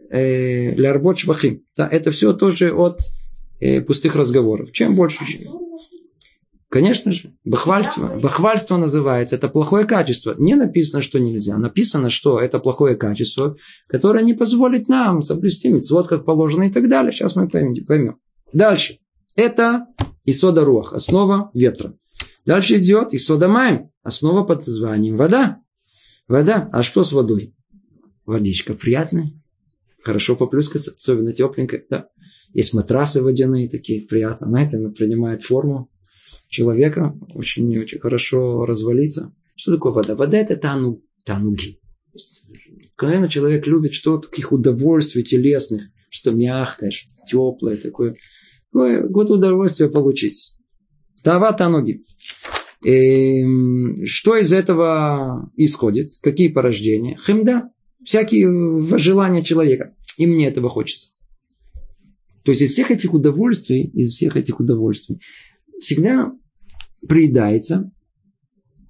[0.10, 1.64] э, лярбот швахим.
[1.76, 3.00] Да, это все тоже от
[3.60, 4.72] э, пустых разговоров.
[4.72, 5.20] Чем больше...
[6.70, 8.20] Конечно же, бахвальство.
[8.22, 9.38] Бахвальство называется.
[9.38, 10.36] Это плохое качество.
[10.38, 11.58] Не написано, что нельзя.
[11.58, 13.56] Написано, что это плохое качество,
[13.88, 17.14] которое не позволит нам соблюсти митцвот, как положено и так далее.
[17.14, 18.20] Сейчас мы поймем.
[18.52, 19.00] Дальше.
[19.38, 19.86] Это
[20.26, 21.94] Исода Руах, основа ветра.
[22.48, 25.62] Дальше идет Исода Майм, основа под названием вода.
[26.30, 26.70] Вода.
[26.72, 27.54] А что с водой?
[28.26, 29.34] Водичка приятная.
[30.02, 31.84] Хорошо поплюскаться, особенно тепленькая.
[31.90, 32.08] Да.
[32.54, 34.48] Есть матрасы водяные такие, приятно.
[34.48, 35.92] Знаете, она принимает форму
[36.48, 39.36] человека очень-очень хорошо развалиться.
[39.58, 40.16] Что такое вода?
[40.16, 41.82] Вода– это тану, тануги.
[42.96, 48.16] Когда человек любит что-то, таких удовольствий телесных, что мягкое, что теплое, такое.
[48.72, 50.57] Год удовольствия получить.
[51.28, 52.06] Тава тануги.
[52.86, 56.14] И эм, что из этого исходит?
[56.22, 57.18] Какие порождения?
[57.18, 57.70] Хемда.
[58.02, 59.94] Всякие желания человека.
[60.18, 61.10] И мне этого хочется.
[62.44, 65.20] То есть из всех этих удовольствий, из всех этих удовольствий,
[65.82, 66.32] всегда
[67.06, 67.92] приедается,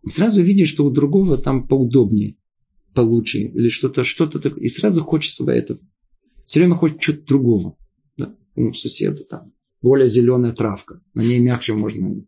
[0.07, 2.35] сразу видишь, что у другого там поудобнее,
[2.93, 5.79] получше, или что-то, что-то такое, и сразу хочется этого.
[6.45, 7.77] Все время хочет что-то другого.
[8.15, 8.35] Да?
[8.55, 9.53] У соседа там
[9.87, 12.23] более зеленая травка, на ней мягче можно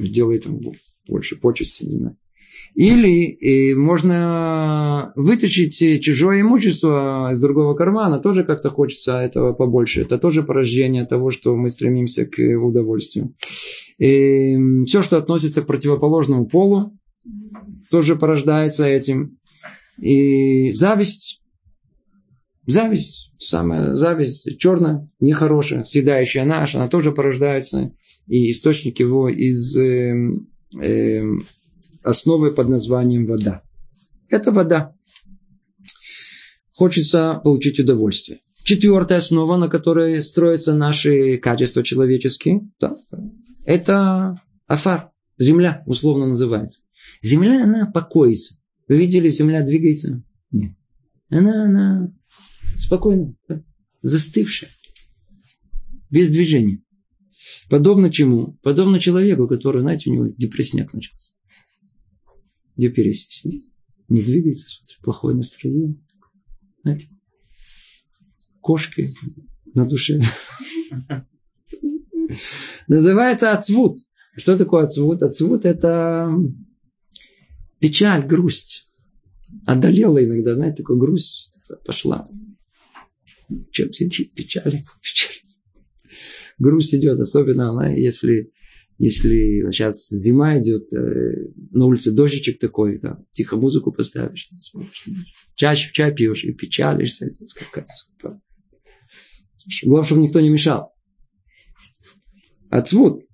[0.00, 0.60] сделать там
[1.08, 2.16] больше почести, не знаю.
[2.74, 10.02] Или и можно вытащить чужое имущество из другого кармана, тоже как-то хочется этого побольше.
[10.02, 13.32] Это тоже порождение того, что мы стремимся к удовольствию.
[13.98, 16.92] И все, что относится к противоположному полу,
[17.90, 19.38] тоже порождается этим.
[20.00, 21.42] И зависть,
[22.66, 27.92] зависть, самая зависть черная, нехорошая, съедающая наша, она тоже порождается.
[28.26, 30.32] И источник его из э,
[30.80, 31.24] э,
[32.02, 33.62] основы под названием вода.
[34.28, 34.94] Это вода.
[36.72, 38.40] Хочется получить удовольствие.
[38.62, 42.94] Четвертая основа, на которой строятся наши качества человеческие, да,
[43.64, 46.82] это афар, земля, условно называется.
[47.22, 48.56] Земля, она покоится.
[48.88, 50.22] Вы видели, земля двигается?
[50.50, 50.72] Нет.
[51.30, 52.12] Она, она
[52.78, 53.34] спокойно,
[54.00, 54.70] застывшая,
[56.10, 56.82] без движения.
[57.68, 58.58] Подобно чему?
[58.62, 61.32] Подобно человеку, который, знаете, у него депрессняк начался.
[62.76, 63.64] Депрессия сидит,
[64.08, 65.96] не двигается, смотрит, плохое настроение.
[66.82, 67.08] Знаете,
[68.60, 69.14] кошки
[69.74, 70.20] на душе.
[72.86, 73.98] Называется отцвут.
[74.36, 75.22] Что такое отцвут?
[75.22, 76.30] Отцвут– это
[77.80, 78.92] печаль, грусть.
[79.66, 82.26] Одолела иногда, знаете, такая грусть пошла.
[83.72, 85.60] Чем сидит, печалится, печалится.
[86.58, 88.50] Грусть идет, особенно она, если
[88.98, 95.06] Если сейчас зима идет, э, на улице дождичек такой, да, тихо музыку поставишь, смотришь,
[95.54, 97.30] чаще чай пьешь и печалишься.
[97.72, 98.40] Как супер.
[99.84, 100.92] Главное, чтобы никто не мешал.
[102.70, 103.24] Отсвут.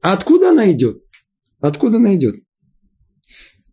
[0.00, 1.02] Откуда она идет?
[1.58, 2.36] Откуда она идет?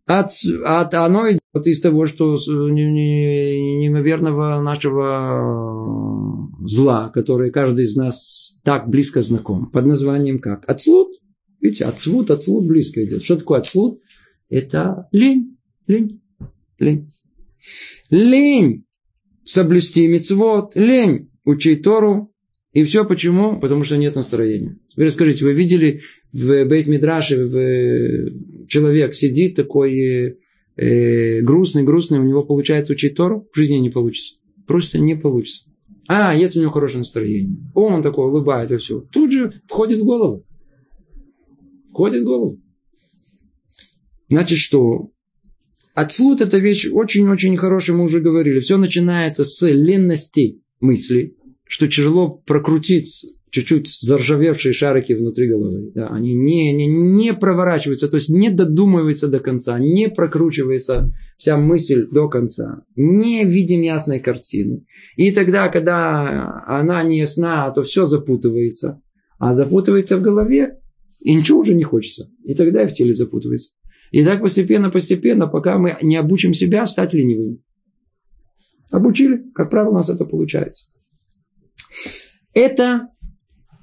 [0.06, 0.32] От,
[0.64, 9.22] от, оно идет из того, что неимоверного нашего зла, который каждый из нас так близко
[9.22, 10.68] знаком, под названием как?
[10.68, 11.08] Отслуд.
[11.60, 13.22] Видите, отслуд, отслуд близко идет.
[13.22, 14.00] Что такое отслуд?
[14.50, 15.56] Это лень.
[15.86, 16.20] Лень.
[16.78, 17.12] Лень.
[18.10, 18.84] Лень
[19.44, 22.30] соблюсти мецвод, лень учить Тору.
[22.72, 23.60] И все почему?
[23.60, 24.78] Потому что нет настроения.
[24.88, 26.00] Теперь скажите, вы видели
[26.32, 28.66] в Бейт Мидраше в...
[28.66, 30.38] человек сидит такой
[30.76, 34.36] э, грустный, грустный, у него получается учить Тору, в жизни не получится.
[34.66, 35.70] Просто не получится.
[36.08, 37.56] А, нет у него хорошее настроение.
[37.74, 39.00] Он такой улыбается, все.
[39.00, 40.44] Тут же входит в голову.
[41.90, 42.60] Входит в голову.
[44.28, 45.10] Значит, что?
[45.94, 48.58] Отслуд это вещь очень-очень хорошая, мы уже говорили.
[48.58, 51.36] Все начинается с ленности мысли,
[51.68, 55.92] что тяжело прокрутить чуть-чуть заржавевшие шарики внутри головы.
[55.94, 61.56] Да, они не, не, не проворачиваются, то есть не додумываются до конца, не прокручивается вся
[61.56, 64.84] мысль до конца, не видим ясной картины.
[65.16, 69.00] И тогда, когда она не ясна, то все запутывается.
[69.38, 70.80] А запутывается в голове,
[71.20, 72.28] и ничего уже не хочется.
[72.44, 73.70] И тогда и в теле запутывается.
[74.10, 77.62] И так постепенно, постепенно, пока мы не обучим себя стать ленивыми.
[78.90, 80.90] Обучили, как правило, у нас это получается.
[82.52, 83.08] Это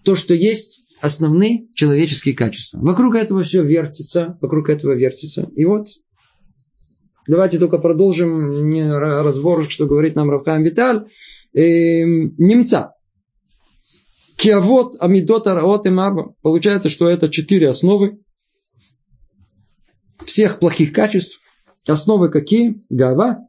[0.04, 2.80] то, что есть основные человеческие качества.
[2.80, 5.50] Вокруг этого все вертится, вокруг этого вертится.
[5.56, 5.88] И вот
[7.28, 11.06] давайте только продолжим разбор, что говорит нам Равхайм Виталь.
[11.54, 12.94] Э, немца.
[14.38, 16.34] Киавод, Амидот, Араот и Марба.
[16.42, 18.20] Получается, что это четыре основы
[20.26, 21.40] всех плохих качеств.
[21.88, 22.84] Основы какие?
[22.90, 23.48] Гава.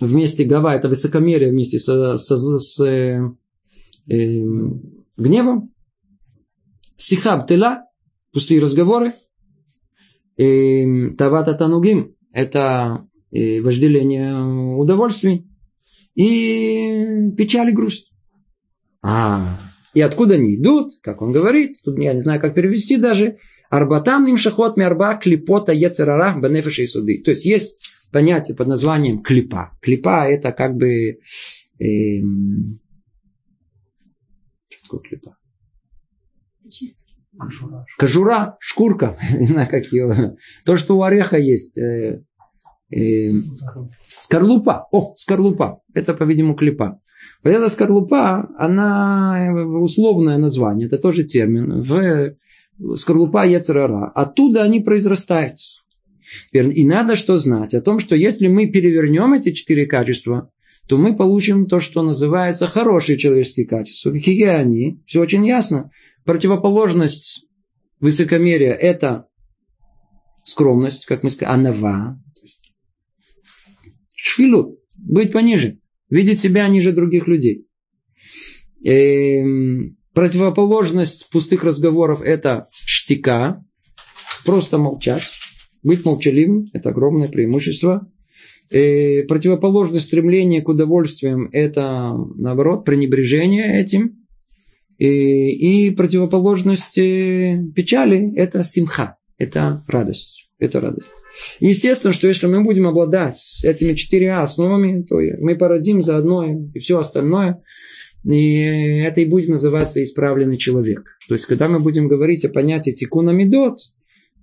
[0.00, 2.80] Вместе Гава это высокомерие вместе с, с, с
[4.08, 4.40] э,
[5.16, 5.72] гневом,
[6.96, 7.84] сихаб тела,
[8.32, 9.14] пустые разговоры,
[10.36, 14.34] э, тавата танугим, это э, вожделение
[14.76, 15.46] удовольствий,
[16.14, 18.12] и печаль и грусть.
[19.02, 19.56] А,
[19.94, 23.38] и откуда они идут, как он говорит, тут я не знаю, как перевести даже,
[23.70, 27.22] арбатам ним шахот мярба клипота ецерара бенефиша и суды.
[27.24, 29.78] То есть есть понятие под названием клипа.
[29.80, 31.18] Клипа это как бы
[31.78, 32.22] э,
[34.88, 35.36] такое клепа?
[37.38, 37.86] Кожура.
[37.98, 39.16] Кожура, шкурка.
[39.38, 40.36] Не знаю, как ее.
[40.64, 41.78] То, что у ореха есть.
[41.78, 42.22] Э,
[42.90, 43.28] э,
[44.16, 44.88] скорлупа.
[44.90, 45.80] О, скорлупа.
[45.94, 47.00] Это, по-видимому, клепа.
[47.44, 51.80] Вот эта скорлупа, она э, условное название, это тоже термин.
[51.80, 52.34] В
[52.96, 54.10] скорлупа Ецерара.
[54.14, 55.58] Оттуда они произрастают.
[56.52, 60.50] И надо что знать о том, что если мы перевернем эти четыре качества,
[60.88, 64.10] то мы получим то, что называется хорошие человеческие качества.
[64.10, 65.02] Какие они?
[65.06, 65.90] Все очень ясно.
[66.24, 67.46] Противоположность
[68.00, 69.26] высокомерия– это
[70.42, 72.18] скромность, как мы сказали, анава.
[74.14, 77.66] Шфилут, быть пониже, видеть себя ниже других людей.
[78.84, 83.62] Эм, противоположность пустых разговоров– это штика,
[84.46, 85.24] просто молчать.
[85.82, 88.10] Быть молчаливым– это огромное преимущество.
[88.70, 94.26] И противоположное стремление к удовольствиям– это, наоборот, пренебрежение этим.
[94.98, 100.48] И, и противоположность печали– это симха, это радость.
[100.58, 101.10] Это радость.
[101.60, 106.98] Естественно, что если мы будем обладать этими четырьмя основами, то мы породим заодно и все
[106.98, 107.62] остальное.
[108.24, 108.56] И
[108.98, 111.16] это и будет называться исправленный человек.
[111.28, 113.78] То есть, когда мы будем говорить о понятии тикуна медот,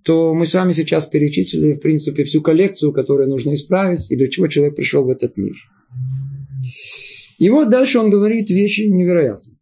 [0.06, 4.30] то мы с вами сейчас перечислили, в принципе, всю коллекцию, которую нужно исправить, и для
[4.30, 5.56] чего человек пришел в этот мир.
[7.40, 9.58] И вот дальше он говорит вещи невероятные.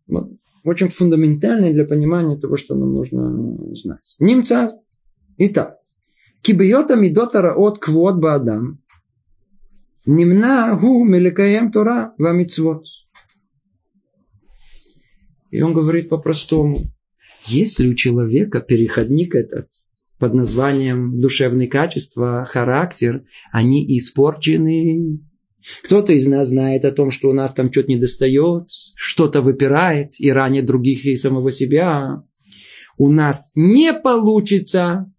[0.66, 4.18] Очень фундаментальные для понимания того, что нам нужно знать.
[4.20, 4.74] Немца.
[5.38, 5.78] Итак.
[6.42, 8.82] Кибиота мидотара от квот баадам.
[10.06, 12.86] Нимна гу меликаем тора вамицвот.
[15.52, 16.80] И он говорит по-простому.
[17.46, 19.70] Если у человека переходник этот
[20.24, 25.20] под названием душевные качества, характер, они испорчены.
[25.84, 30.18] Кто-то из нас знает о том, что у нас там что-то не достает, что-то выпирает
[30.22, 32.24] и ранит других и самого себя.
[32.98, 35.12] У нас не получится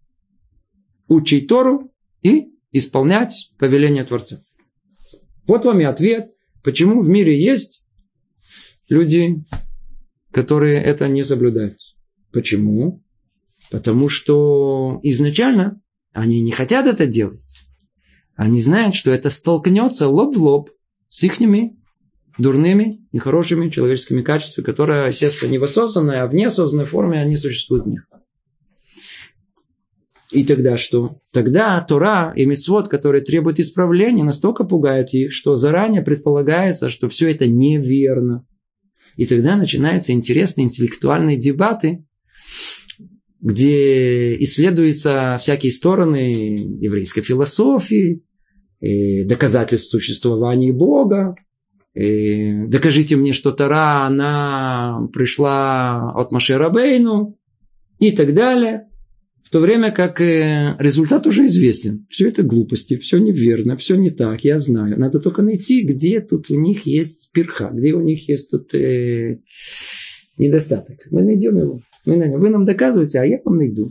[1.07, 1.93] учить Тору
[2.23, 4.43] и исполнять повеление Творца.
[5.45, 6.31] Вот вам и ответ,
[6.63, 7.85] почему в мире есть
[8.89, 9.35] люди,
[10.31, 11.77] которые это не соблюдают.
[12.33, 13.04] Почему?
[13.71, 15.81] Потому что изначально
[16.13, 17.63] они не хотят это делать.
[18.35, 20.69] Они знают, что это столкнется лоб в лоб
[21.09, 21.39] с их
[22.37, 27.85] дурными, нехорошими человеческими качествами, которые, естественно, не в осознанной, а в неосознанной форме они существуют
[27.85, 28.07] в них.
[30.31, 31.19] И тогда что?
[31.31, 37.31] Тогда Тора и Мисвод, которые требуют исправления, настолько пугают их, что заранее предполагается, что все
[37.31, 38.45] это неверно.
[39.15, 42.05] И тогда начинаются интересные интеллектуальные дебаты,
[43.45, 48.23] где исследуются всякие стороны еврейской философии,
[48.81, 51.35] доказательств существования Бога.
[51.93, 57.37] Докажите мне, что Тора, она пришла от Маше Рабейну
[57.99, 58.87] и так далее.
[59.43, 62.07] В то время как э, результат уже известен.
[62.09, 64.99] Все это глупости, все неверно, все не так, я знаю.
[64.99, 69.39] Надо только найти, где тут у них есть перха, где у них есть тут э,
[70.39, 70.97] недостаток.
[71.11, 71.79] Мы найдем его.
[72.05, 73.87] Вы нам доказываете, а я вам найду.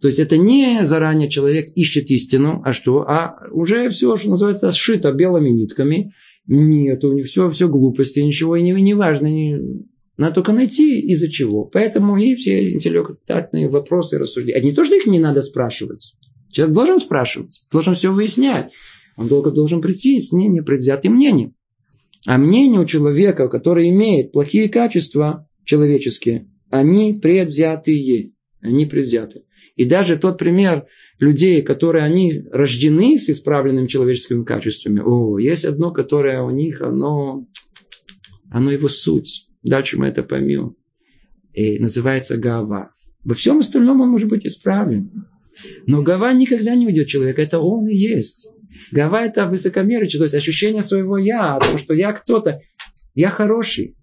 [0.00, 3.00] То есть это не заранее человек ищет истину, а что?
[3.00, 6.12] А уже все, что называется, сшито белыми нитками.
[6.46, 9.26] Нет, у них все, все глупости, ничего и не, не важно.
[9.26, 9.58] Не,
[10.16, 11.64] надо только найти из-за чего.
[11.64, 14.58] Поэтому и все интеллектуальные вопросы рассуждения.
[14.58, 16.14] А не то, что их не надо спрашивать.
[16.52, 18.70] Человек должен спрашивать, должен все выяснять.
[19.16, 21.54] Он долго должен прийти с ним непредвзятым мнением.
[22.26, 28.32] А мнение у человека, который имеет плохие качества человеческие, они предвзятые.
[28.60, 29.44] Они предвзяты.
[29.76, 30.86] И даже тот пример
[31.18, 37.46] людей, которые они рождены с исправленными человеческими качествами, о, есть одно, которое у них, оно,
[38.50, 39.46] оно его суть.
[39.62, 40.74] Дальше мы это поймем.
[41.52, 42.90] И называется гава.
[43.24, 45.10] Во всем остальном он может быть исправлен.
[45.86, 47.42] Но гава никогда не уйдет человека.
[47.42, 48.50] Это он и есть.
[48.92, 52.60] Гава– это высокомерие, то есть ощущение своего «я», о том, что я кто-то.
[53.14, 53.96] Я хороший.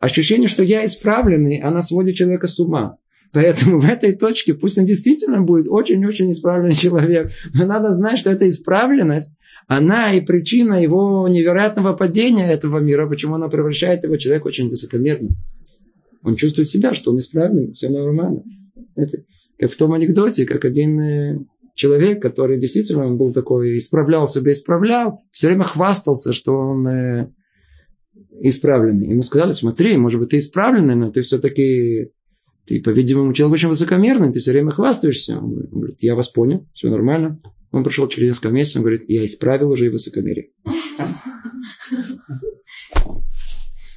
[0.00, 2.96] Ощущение, что я исправленный, она сводит человека с ума.
[3.32, 7.30] Поэтому в этой точке пусть он действительно будет очень-очень исправленный человек.
[7.54, 9.36] Но надо знать, что эта исправленность,
[9.68, 15.36] она и причина его невероятного падения этого мира, почему она превращает его человека очень высокомерным.
[16.22, 18.42] Он чувствует себя, что он исправлен, все нормально.
[18.96, 19.18] Это,
[19.58, 21.38] как в том анекдоте, как один э,
[21.74, 27.32] человек, который действительно был такой, исправлял себя, исправлял, все время хвастался, что он э,
[28.40, 29.08] исправленный.
[29.08, 32.10] Ему сказали, смотри, может быть, ты исправленный, но ты все-таки
[32.66, 35.38] ты, по-видимому, человек очень высокомерный, ты все время хвастаешься.
[35.38, 37.40] Он говорит, я вас понял, все нормально.
[37.72, 40.50] Он пришел через несколько месяцев, он говорит, я исправил уже и высокомерие.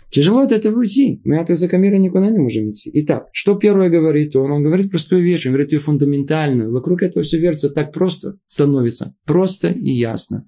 [0.09, 1.21] Тяжело от этого уйти.
[1.23, 2.91] Мы от высокомерия никуда не можем идти.
[2.93, 4.51] Итак, что первое говорит он?
[4.51, 6.71] Он говорит простую вещь, он говорит ее фундаментальную.
[6.71, 9.15] Вокруг этого все вертится так просто становится.
[9.25, 10.47] Просто и ясно.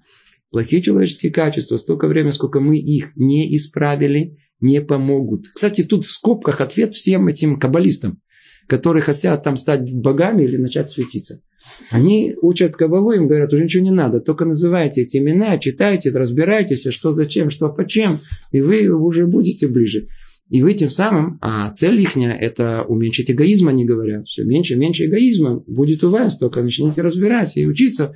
[0.56, 5.48] Плохие человеческие качества, столько времени, сколько мы их не исправили, не помогут.
[5.54, 8.22] Кстати, тут в скобках ответ всем этим каббалистам,
[8.66, 11.42] которые хотят там стать богами или начать светиться.
[11.90, 16.86] Они учат кабалу, им говорят, уже ничего не надо, только называйте эти имена, читайте, разбирайтесь,
[16.88, 18.16] что зачем, что почем,
[18.50, 20.08] и вы уже будете ближе.
[20.48, 24.28] И вы тем самым, а цель их это уменьшить эгоизм, они говорят.
[24.28, 28.14] Все меньше и меньше эгоизма будет у вас, только начните разбирать и учиться.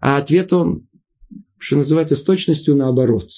[0.00, 0.87] А ответ он,
[1.58, 3.28] что называется, с точностью наоборот.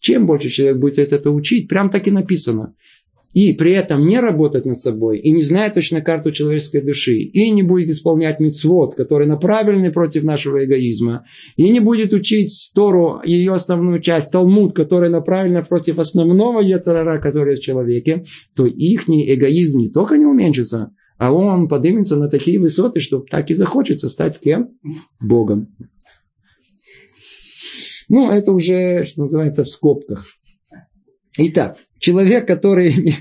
[0.00, 2.74] Чем больше человек будет это учить, прям так и написано.
[3.32, 7.50] И при этом не работать над собой, и не знает точно карту человеческой души, и
[7.50, 11.24] не будет исполнять мицвод, который направлены против нашего эгоизма,
[11.56, 17.56] и не будет учить Тору, ее основную часть, Талмуд, который направлен против основного яцерара, который
[17.56, 23.00] в человеке, то их эгоизм не только не уменьшится, а он поднимется на такие высоты,
[23.00, 24.70] что так и захочется стать кем?
[25.20, 25.68] Богом.
[28.12, 30.26] Ну, это уже, что называется, в скобках.
[31.38, 33.14] Итак, человек, который не,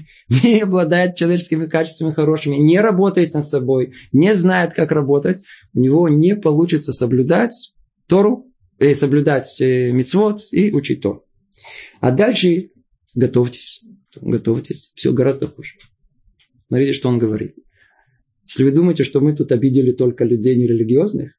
[0.44, 6.10] не обладает человеческими качествами хорошими, не работает над собой, не знает, как работать, у него
[6.10, 7.74] не получится соблюдать
[8.06, 11.26] Тору, э, соблюдать э, мицвод и учить Тору.
[12.02, 12.72] А дальше
[13.16, 13.86] готовьтесь,
[14.20, 15.76] готовьтесь, все гораздо хуже.
[16.68, 17.56] Смотрите, что он говорит.
[18.46, 21.38] Если вы думаете, что мы тут обидели только людей нерелигиозных,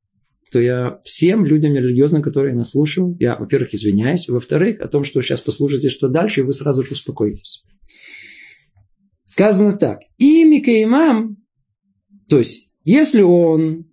[0.52, 5.22] то я всем людям религиозным, которые нас слушают, я, во-первых, извиняюсь, во-вторых, о том, что
[5.22, 7.64] сейчас послушаете, что дальше, вы сразу же успокоитесь.
[9.24, 10.00] Сказано так.
[10.18, 11.38] Имика имам,
[12.28, 13.90] то есть, если он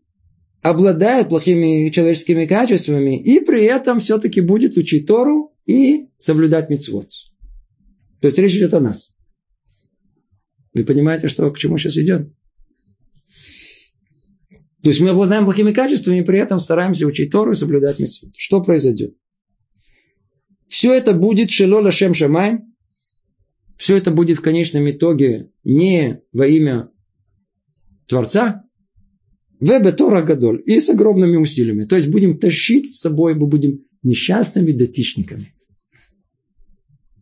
[0.62, 7.10] обладает плохими человеческими качествами и при этом все-таки будет учить Тору и соблюдать митцвот.
[8.20, 9.14] То есть речь идет о нас.
[10.74, 12.30] Вы понимаете, что к чему сейчас идет?
[14.82, 18.34] То есть мы обладаем плохими качествами и при этом стараемся учить Тору и соблюдать митцвот.
[18.38, 19.16] Что произойдет?
[20.68, 22.60] Все это будет шело лашем шамай,
[23.76, 26.92] все это будет в конечном итоге не во имя
[28.08, 28.64] Творца,
[29.60, 30.62] Вебе Тора Гадоль.
[30.66, 31.86] И с огромными усилиями.
[31.86, 35.54] То есть будем тащить с собой, мы будем несчастными дотичниками.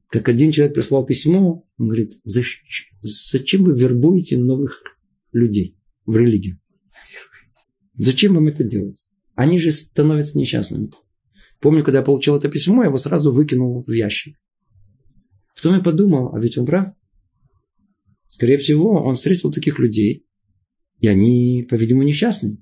[0.10, 4.84] Как один человек прислал письмо, он говорит, зачем вы вербуете новых
[5.32, 6.60] людей в религию?
[7.98, 9.08] Зачем вам это делать?
[9.36, 10.90] Они же становятся несчастными.
[11.60, 14.36] Помню, когда я получил это письмо, я его сразу выкинул в ящик.
[15.56, 16.90] Потом я подумал, а ведь он прав.
[18.28, 20.26] Скорее всего, он встретил таких людей,
[21.00, 22.58] и они, по-видимому, несчастны.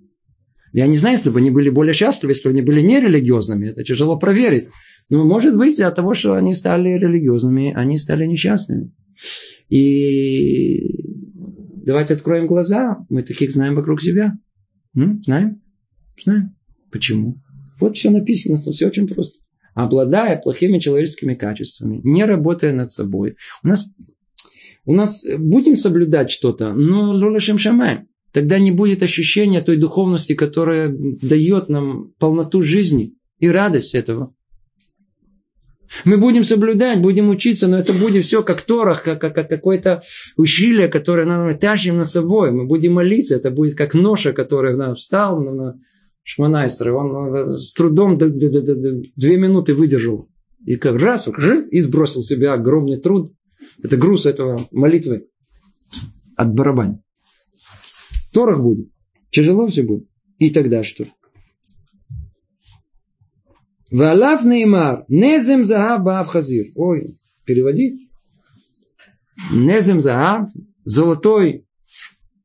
[0.72, 3.70] Я не знаю, если бы они были более счастливы, если бы они были нерелигиозными.
[3.70, 4.70] Это тяжело проверить.
[5.10, 8.94] Но может быть от того, что они стали религиозными, они стали несчастными.
[9.70, 11.04] И
[11.86, 12.98] давайте откроем глаза.
[13.10, 14.34] Мы таких знаем вокруг себя.
[14.96, 15.62] Знаем?
[16.24, 16.56] Знаем.
[16.92, 17.42] Почему?
[17.80, 19.40] Вот все написано, все очень просто.
[19.74, 23.36] Обладая плохими человеческими качествами, не работая над собой.
[23.62, 23.86] У нас,
[24.86, 28.08] у нас будем соблюдать что-то, но лолешем шамаем.
[28.32, 34.35] Тогда не будет ощущения той духовности, которая дает нам полноту жизни и радость этого.
[36.04, 40.02] Мы будем соблюдать, будем учиться, но это будет все как торах, как, как, как какое-то
[40.36, 42.52] усилие, которое нам тащим на собой.
[42.52, 45.80] Мы будем молиться, это будет как ноша, который нам встал на, на
[46.24, 46.94] Шманайстер.
[46.94, 50.28] Он с трудом д, д, д, две минуты выдержал.
[50.66, 51.28] И как раз
[51.72, 53.32] и сбросил себя огромный труд.
[53.82, 55.28] Это груз этого молитвы
[56.36, 57.02] от барабани.
[58.34, 58.90] Торах будет.
[59.30, 60.08] Тяжело все будет.
[60.40, 61.06] И тогда что?
[63.92, 65.06] Валав неймар.
[65.08, 66.66] Незем захав баав хазир.
[66.76, 68.10] Ой, переводи.
[69.52, 70.50] Незем захав.
[70.86, 71.66] Золотой.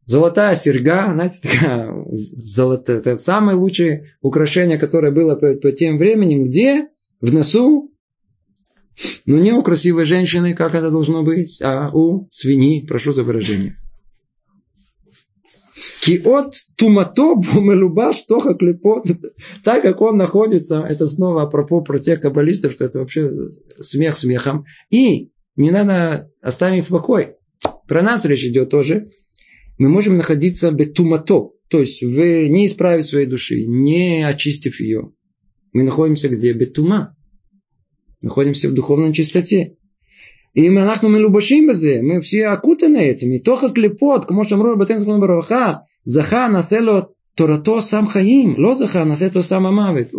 [0.05, 1.13] Золотая серьга.
[1.13, 2.05] Знаете, такая
[2.37, 2.99] золотая.
[2.99, 6.45] Это самое лучшее украшение, которое было по, по тем временем.
[6.45, 6.89] Где?
[7.21, 7.91] В носу.
[9.25, 12.87] Но не у красивой женщины, как это должно быть, а у свиньи.
[12.87, 13.77] Прошу за выражение.
[16.03, 19.07] Киот тумато мелубаш тоха клепот.
[19.65, 23.29] Так как он находится, это снова апропо про тех каббалистов, что это вообще
[23.79, 24.65] смех смехом.
[24.91, 27.35] И не надо оставить в покой.
[27.87, 29.11] Про нас речь идет тоже.
[29.79, 35.13] Мы можем находиться бетумато, то есть вы не исправив своей души, не очистив ее.
[35.73, 36.53] Мы находимся где?
[36.53, 37.17] Бетума.
[38.23, 39.77] Находимся в духовной чистоте.
[40.55, 43.33] И мы нахну мы любашим мы все окутаны этим.
[43.33, 45.85] И то как клепот, к мошам рор батен бараха.
[46.05, 50.13] Заха насело Торато сам хаим, ло заха насело сам амавит.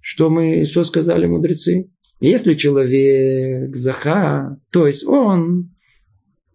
[0.00, 1.90] Что мы, что сказали мудрецы?
[2.20, 5.74] Если человек заха, то есть он,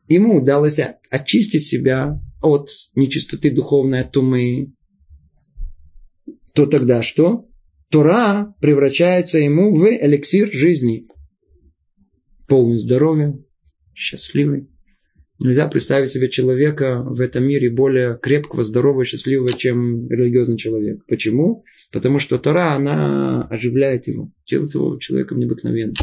[0.07, 0.79] ему удалось
[1.11, 4.73] очистить себя от нечистоты духовной, от тумы,
[6.53, 7.45] то тогда что?
[7.89, 11.07] Тора превращается ему в эликсир жизни.
[12.47, 13.37] Полный здоровья,
[13.93, 14.69] счастливый.
[15.39, 21.05] Нельзя представить себе человека в этом мире более крепкого, здорового, счастливого, чем религиозный человек.
[21.07, 21.63] Почему?
[21.93, 25.95] Потому что Тора, она оживляет его, делает его человеком необыкновенным.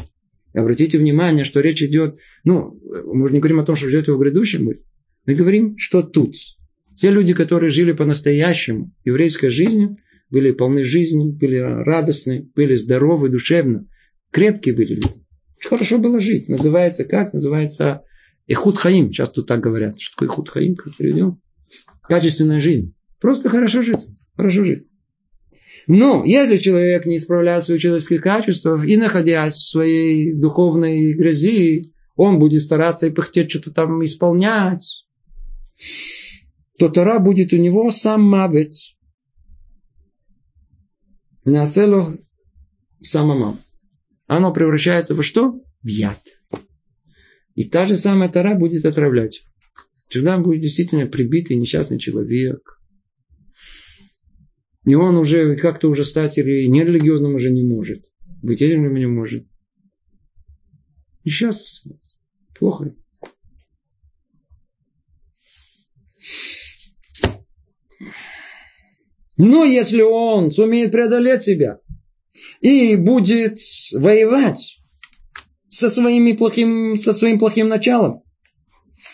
[0.55, 4.07] И обратите внимание, что речь идет, ну, мы же не говорим о том, что ждет
[4.07, 4.71] его в грядущем
[5.27, 6.35] Мы говорим, что тут.
[6.97, 9.99] Те люди, которые жили по-настоящему еврейской жизнью,
[10.31, 13.87] были полны жизни, были радостны, были здоровы душевно,
[14.31, 15.27] крепкие были люди.
[15.61, 16.49] Хорошо было жить.
[16.49, 17.35] Называется как?
[17.35, 18.03] Называется
[18.47, 19.11] Ихуд Хаим.
[19.11, 19.99] Часто так говорят.
[19.99, 20.75] Что такое Ихуд Хаим?
[20.75, 21.41] Как переведем?
[22.03, 22.95] Качественная жизнь.
[23.21, 24.07] Просто хорошо жить.
[24.37, 24.87] Хорошо жить.
[25.89, 32.39] Но если человек не исправляет свои человеческие качества и находясь в своей духовной грязи, он
[32.39, 35.07] будет стараться и пыхтеть что-то там исполнять,
[36.79, 38.97] то Тора будет у него сам мавить.
[41.45, 42.17] Насело
[43.01, 43.59] самому
[44.27, 45.61] оно превращается во что?
[45.83, 46.19] В яд.
[47.57, 49.43] И та же самая тара будет отравлять.
[50.09, 52.79] Сюда будет действительно прибитый несчастный человек.
[54.85, 58.13] И он уже как-то уже стать нерелигиозным уже не может.
[58.43, 59.47] Быть этим не может.
[61.25, 61.99] Несчастный.
[62.57, 62.95] Плохо.
[69.39, 71.81] Но если он сумеет преодолеть себя,
[72.61, 73.59] и будет
[73.93, 74.79] воевать
[75.77, 78.23] со, своими плохим, со своим плохим началом.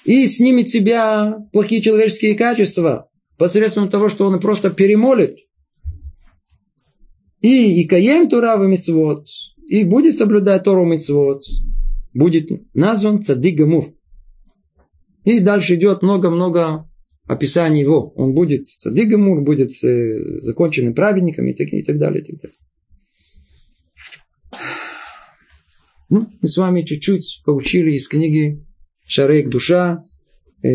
[0.04, 5.36] И снимет себя плохие человеческие качества посредством того, что он просто перемолит.
[7.40, 9.26] И, и каем Турава Мицвод,
[9.66, 11.42] и будет соблюдать Тору Мицвод,
[12.14, 13.60] будет назван Цадик.
[15.24, 16.88] И дальше идет много-много
[17.26, 18.12] описаний его.
[18.14, 22.22] Он будет Цадик будет э, законченным праведником и так, и так далее.
[22.22, 22.56] И так далее.
[26.14, 28.62] Ну, мы с вами чуть-чуть поучили из книги
[29.06, 30.04] Шарейк Душа,
[30.62, 30.68] э,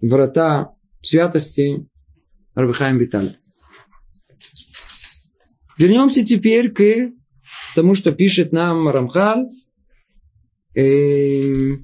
[0.00, 1.86] Врата святости
[2.56, 3.36] Рабихаем Виталя.
[5.78, 7.12] Вернемся теперь к
[7.76, 9.46] тому, что пишет нам Рамхаль.
[10.74, 11.76] Э,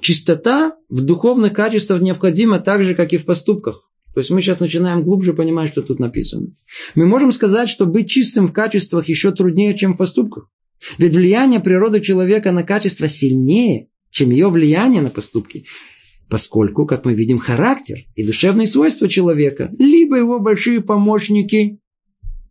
[0.00, 3.90] чистота в духовных качествах необходима так же, как и в поступках.
[4.14, 6.48] То есть мы сейчас начинаем глубже понимать, что тут написано.
[6.94, 10.50] Мы можем сказать, что быть чистым в качествах еще труднее, чем в поступках.
[10.98, 15.64] Ведь влияние природы человека на качество сильнее, чем ее влияние на поступки.
[16.28, 21.80] Поскольку, как мы видим, характер и душевные свойства человека, либо его большие помощники,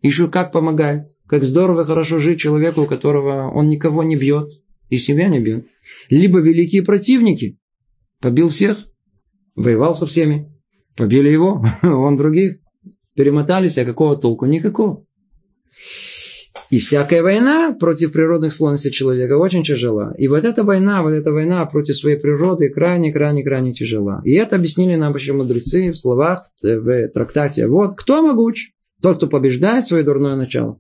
[0.02, 1.10] еще как помогают.
[1.28, 4.50] Как здорово, хорошо жить человеку, у которого он никого не бьет
[4.90, 5.68] и себя не бьет.
[6.10, 7.60] Либо великие противники.
[8.20, 8.86] Побил всех,
[9.56, 10.52] воевал со всеми,
[11.00, 12.58] побили его, он других.
[13.16, 14.46] Перемотались, а какого толку?
[14.46, 15.06] Никакого.
[16.70, 20.14] И всякая война против природных склонностей человека очень тяжела.
[20.18, 24.22] И вот эта война, вот эта война против своей природы крайне, крайне, крайне тяжела.
[24.24, 27.68] И это объяснили нам еще мудрецы в словах, в трактате.
[27.68, 28.72] Вот, кто могуч?
[29.02, 30.80] Тот, кто побеждает свое дурное начало.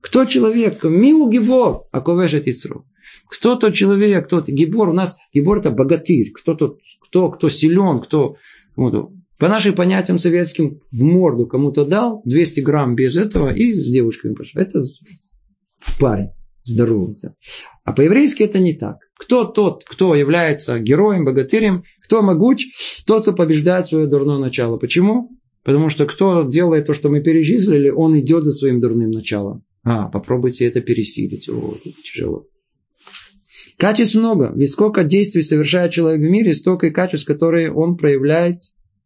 [0.00, 0.82] Кто человек?
[0.82, 2.86] Милу гибор, а ковешет ицру.
[3.28, 6.32] Кто тот человек, кто то Гибор у нас, Гибор это богатырь.
[6.32, 8.36] Кто тот, кто, кто силен, кто...
[8.76, 9.10] Вот,
[9.44, 14.32] по нашим понятиям советским, в морду кому-то дал 200 грамм без этого и с девушками
[14.32, 14.58] пошел.
[14.58, 14.80] Это
[16.00, 16.30] парень
[16.62, 17.18] здоровый.
[17.20, 17.34] Да.
[17.84, 18.96] А по-еврейски это не так.
[19.18, 22.68] Кто тот, кто является героем, богатырем, кто могуч,
[23.04, 24.78] тот, кто побеждает свое дурное начало.
[24.78, 25.28] Почему?
[25.62, 29.62] Потому что кто делает то, что мы перечислили, он идет за своим дурным началом.
[29.82, 31.50] А, попробуйте это пересилить.
[31.50, 32.46] О, это тяжело.
[33.76, 34.54] Качеств много.
[34.56, 38.62] Ведь сколько действий совершает человек в мире, столько и качеств, которые он проявляет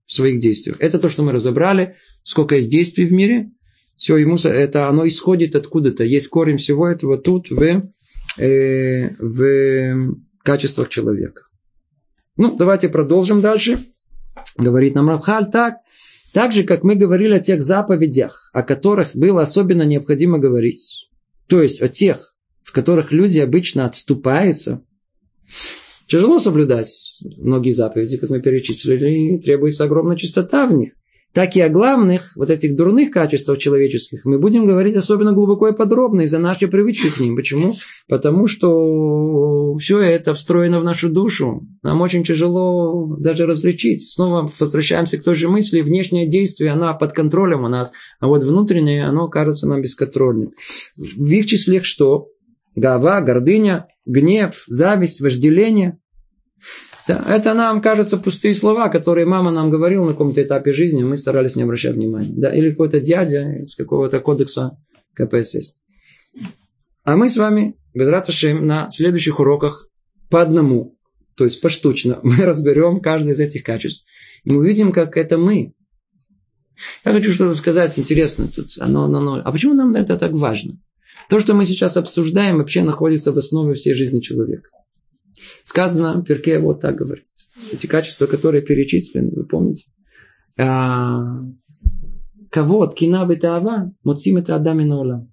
[0.09, 0.81] в своих действиях.
[0.81, 1.97] Это то, что мы разобрали.
[2.25, 3.51] Сколько есть действий в мире.
[3.97, 6.03] Все, ему это оно исходит откуда-то.
[6.03, 7.83] Есть корень всего этого тут в,
[8.39, 11.43] э, в качествах человека.
[12.37, 13.79] Ну, давайте продолжим дальше.
[14.57, 15.77] Говорит нам Равхаль так.
[16.33, 21.09] Так же, как мы говорили о тех заповедях, о которых было особенно необходимо говорить.
[21.49, 24.83] То есть о тех, в которых люди обычно отступаются.
[26.09, 30.93] Тяжело соблюдать многие заповеди, как мы перечислили, и требуется огромная чистота в них
[31.33, 35.77] так и о главных вот этих дурных качествах человеческих мы будем говорить особенно глубоко и
[35.77, 37.37] подробно из-за нашей привычки к ним.
[37.37, 37.77] Почему?
[38.09, 41.67] Потому что все это встроено в нашу душу.
[41.83, 44.11] Нам очень тяжело даже различить.
[44.11, 45.81] Снова возвращаемся к той же мысли.
[45.81, 50.53] Внешнее действие, оно под контролем у нас, а вот внутреннее, оно кажется нам бесконтрольным.
[50.97, 52.29] В их числе что?
[52.79, 55.99] Гава, гордыня, гнев, зависть, вожделение.
[57.09, 61.17] Да, это нам кажется пустые слова, которые мама нам говорила на каком-то этапе жизни, мы
[61.17, 62.33] старались не обращать внимания.
[62.37, 64.79] Да, или какой-то дядя из какого-то кодекса
[65.15, 65.79] КПСС.
[67.03, 69.89] А мы с вами, без раташим, на следующих уроках
[70.31, 70.97] по одному,
[71.35, 74.05] то есть поштучно, мы разберем каждое из этих качеств.
[74.45, 75.75] И мы увидим, как это мы.
[77.05, 78.69] Я хочу что-то сказать интересное тут.
[78.79, 79.43] Оно, оно, оно.
[79.45, 80.79] А почему нам это так важно?
[81.29, 84.71] То, что мы сейчас обсуждаем, вообще находится в основе всей жизни человека.
[85.63, 87.27] Сказано, Перке вот так говорит.
[87.71, 89.85] Эти качества, которые перечислены, вы помните?
[90.59, 91.43] А,
[92.51, 95.29] Кого от кинабы таава, муцим это адамина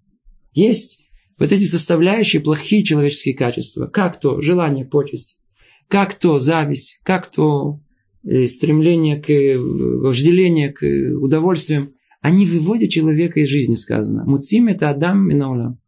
[0.54, 1.06] Есть
[1.40, 3.88] вот эти составляющие плохие человеческие качества.
[3.88, 5.40] Как то желание почести,
[5.88, 7.80] как то зависть, как то
[8.24, 11.90] э, стремление к вожделение к удовольствиям.
[12.22, 14.26] Они выводят человека из жизни, сказано.
[14.26, 15.80] Муцим это Адам Минаулам.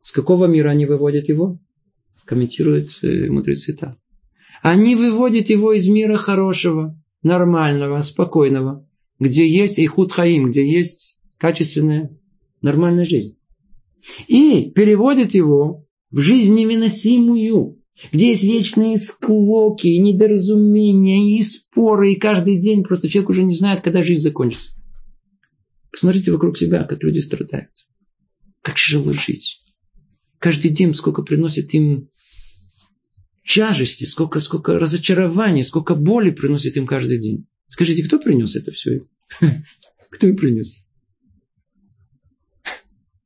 [0.00, 1.60] С какого мира они выводят его?
[2.30, 3.98] комментируют э, мудрецы так.
[4.62, 8.88] Они выводят его из мира хорошего, нормального, спокойного,
[9.18, 12.16] где есть ихуд хаим, где есть качественная,
[12.62, 13.36] нормальная жизнь.
[14.28, 17.82] И переводят его в жизнь невыносимую,
[18.12, 23.80] где есть вечные склоки, недоразумения, и споры, и каждый день просто человек уже не знает,
[23.80, 24.70] когда жизнь закончится.
[25.90, 27.72] Посмотрите вокруг себя, как люди страдают.
[28.62, 29.59] Как тяжело жить.
[30.40, 32.08] Каждый день сколько приносит им
[33.44, 37.46] тяжести, сколько, сколько разочарований, сколько боли приносит им каждый день.
[37.66, 39.06] Скажите, кто принес это все?
[40.10, 40.86] Кто им принес?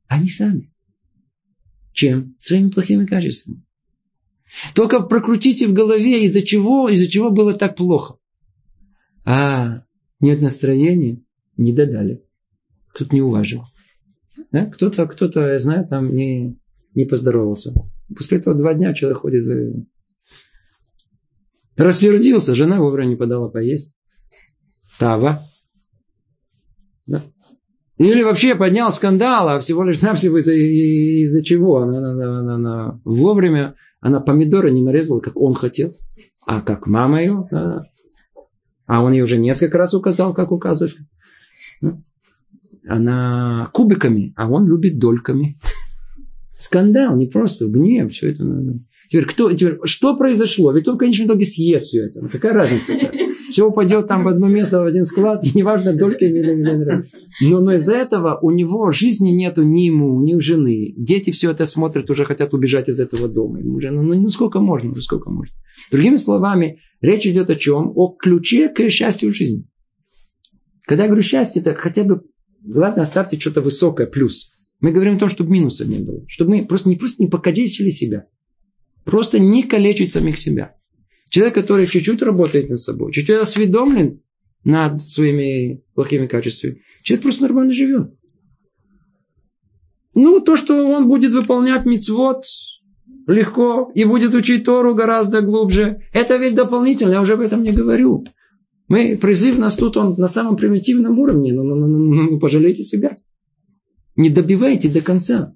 [0.07, 0.71] Они сами.
[1.93, 2.35] Чем?
[2.37, 3.65] Своими плохими качествами.
[4.75, 8.17] Только прокрутите в голове, из-за чего, из-за чего было так плохо.
[9.25, 9.83] А,
[10.19, 11.23] нет настроения,
[11.57, 12.23] не додали.
[12.89, 13.63] Кто-то не уважил.
[14.51, 14.67] Да?
[14.67, 16.59] Кто-то, кто-то, я знаю, там не,
[16.95, 17.73] не поздоровался.
[18.15, 19.85] После этого два дня человек ходит
[21.77, 23.97] Рассердился, жена вовремя не подала поесть.
[24.97, 25.41] Тава.
[27.05, 27.21] Да.
[27.97, 31.77] Или вообще поднял скандал, а всего лишь навсего из-за, из-за чего?
[31.77, 35.95] Она, она, она, она вовремя, она помидоры не нарезала, как он хотел,
[36.45, 37.47] а как мама ее.
[37.51, 37.83] Да.
[38.85, 40.97] А он ей уже несколько раз указал, как указываешь.
[41.81, 42.03] Ну,
[42.87, 45.57] она кубиками, а он любит дольками.
[46.57, 48.43] Скандал, не просто гнев, все это.
[49.09, 50.71] Теперь, кто, теперь что произошло?
[50.71, 52.21] Ведь он в конечном итоге съест все это.
[52.21, 52.93] Ну, какая разница?
[53.51, 57.09] Все упадет там в одно место, в один склад, неважно, дольками или миллионерами.
[57.41, 60.93] Но, но из-за этого у него жизни нету ни ему, ни у жены.
[60.97, 63.59] Дети все это смотрят, уже хотят убежать из этого дома.
[63.59, 65.53] Ему уже, ну, ну сколько можно, ну сколько можно.
[65.91, 67.93] Другими словами, речь идет о чем?
[67.95, 69.65] О ключе к счастью в жизни.
[70.85, 72.23] Когда я говорю счастье, это хотя бы,
[72.73, 74.54] ладно, оставьте что-то высокое, плюс.
[74.79, 76.23] Мы говорим о том, чтобы минуса не было.
[76.27, 78.27] Чтобы мы просто не, просто не покалечили себя.
[79.03, 80.75] Просто не калечить самих себя.
[81.29, 84.21] Человек, который чуть-чуть работает над собой, чуть-чуть осведомлен
[84.63, 88.13] над своими плохими качествами, человек просто нормально живет.
[90.13, 92.45] Ну, то, что он будет выполнять мицвод
[93.27, 97.71] легко и будет учить Тору гораздо глубже, это ведь дополнительно, я уже об этом не
[97.71, 98.25] говорю.
[98.87, 102.83] Мы, призыв нас тут, он на самом примитивном уровне, но, но, но, но, но пожалейте
[102.83, 103.17] себя.
[104.15, 105.55] Не добивайте до конца.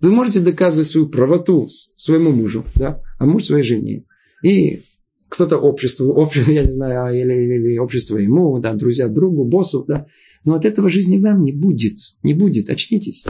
[0.00, 4.04] Вы можете доказывать свою правоту своему мужу, да, а муж своей жене.
[4.42, 4.82] И
[5.28, 9.44] кто-то обществу, общество, я не знаю, а, или, или, или общество ему, да, друзья другу,
[9.44, 10.06] боссу, да.
[10.44, 11.98] Но от этого жизни вам не будет.
[12.22, 12.70] Не будет.
[12.70, 13.24] Очнитесь.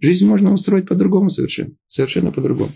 [0.00, 1.74] Жизнь можно устроить по-другому совершенно.
[1.86, 2.70] Совершенно по-другому.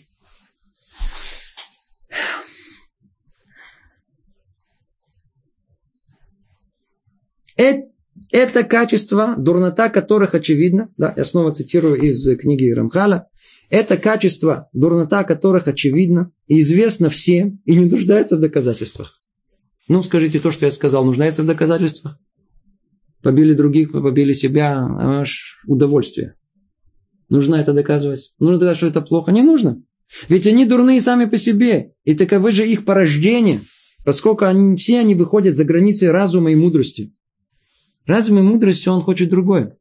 [7.57, 7.91] Это
[8.31, 13.29] это качество, дурнота которых очевидно, да, я снова цитирую из книги Рамхала,
[13.71, 19.21] это качество, дурнота которых очевидно и известно всем и не нуждается в доказательствах.
[19.89, 22.19] Ну, скажите то, что я сказал, нуждается в доказательствах?
[23.23, 26.35] Побили других, побили себя, аж удовольствие.
[27.29, 28.35] Нужно это доказывать?
[28.39, 29.31] Нужно доказать, что это плохо?
[29.31, 29.83] Не нужно.
[30.29, 31.93] Ведь они дурные сами по себе.
[32.05, 33.61] И таковы же их порождения,
[34.05, 37.13] поскольку они, все они выходят за границы разума и мудрости.
[38.07, 39.77] Разум и мудрость, он хочет другое.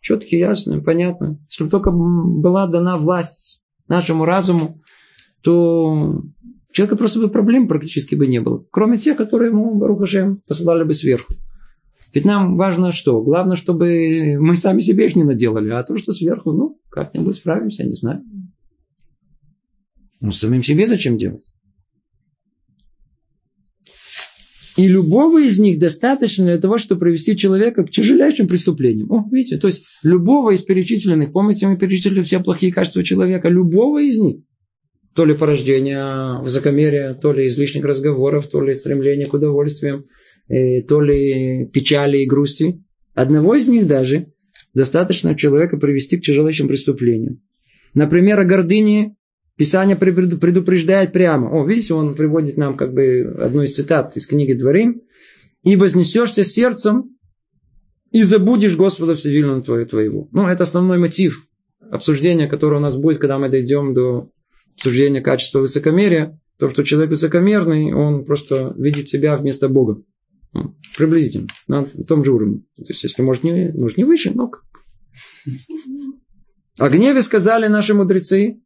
[0.00, 1.38] Четко, ясно, понятно.
[1.48, 4.80] Если бы только была дана власть нашему разуму,
[5.42, 6.22] то
[6.72, 8.64] человека просто бы проблем практически бы не было.
[8.70, 11.34] Кроме тех, которые ему, Барухашем, посылали бы сверху.
[12.12, 13.20] Ведь нам важно что?
[13.22, 17.84] Главное, чтобы мы сами себе их не наделали, а то, что сверху, ну, как-нибудь справимся,
[17.84, 18.22] не знаю.
[20.20, 21.52] Ну, самим себе зачем делать?
[24.76, 29.10] И любого из них достаточно для того, чтобы привести человека к тяжелейшим преступлениям.
[29.10, 34.02] О, видите, то есть любого из перечисленных, помните, мы перечислили все плохие качества человека, любого
[34.02, 34.40] из них,
[35.14, 40.04] то ли порождение высокомерия, то ли излишних разговоров, то ли стремление к удовольствиям,
[40.48, 42.82] э, то ли печали и грусти.
[43.14, 44.26] Одного из них даже
[44.74, 47.40] достаточно человека привести к тяжелейшим преступлениям.
[47.94, 49.16] Например, о гордыне
[49.56, 51.48] Писание предупреждает прямо.
[51.50, 55.02] О, видите, он приводит нам как бы одну из цитат из книги Дворим.
[55.62, 57.16] «И вознесешься сердцем,
[58.12, 60.28] и забудешь Господа Вседельного твоего».
[60.30, 61.48] Ну, это основной мотив
[61.90, 64.30] обсуждения, которое у нас будет, когда мы дойдем до
[64.76, 66.38] обсуждения качества высокомерия.
[66.58, 70.02] То, что человек высокомерный, он просто видит себя вместо Бога.
[70.52, 72.60] Ну, приблизительно, на том же уровне.
[72.76, 74.50] То есть, если может не, может не выше, но.
[76.78, 78.60] О гневе сказали наши мудрецы,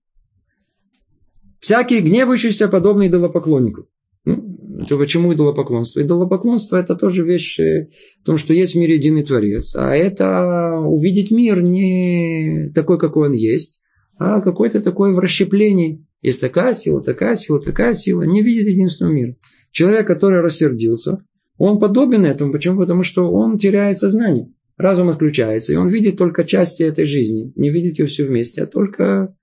[1.60, 3.86] Всякий гневающийся, подобный идолопоклоннику.
[4.24, 6.00] Ну, то почему идолопоклонство?
[6.00, 7.88] Идолопоклонство– это тоже вещь э,
[8.22, 9.76] в том, что есть в мире единый Творец.
[9.76, 13.82] А это увидеть мир не такой, какой он есть,
[14.18, 16.06] а какой-то такой в расщеплении.
[16.22, 18.22] Есть такая сила, такая сила, такая сила.
[18.22, 19.36] Не видит единственного мира.
[19.70, 21.24] Человек, который рассердился,
[21.58, 22.52] он подобен этому.
[22.52, 22.78] Почему?
[22.80, 24.50] Потому что он теряет сознание.
[24.78, 27.52] Разум отключается, и он видит только части этой жизни.
[27.54, 29.34] Не видит ее все вместе, а только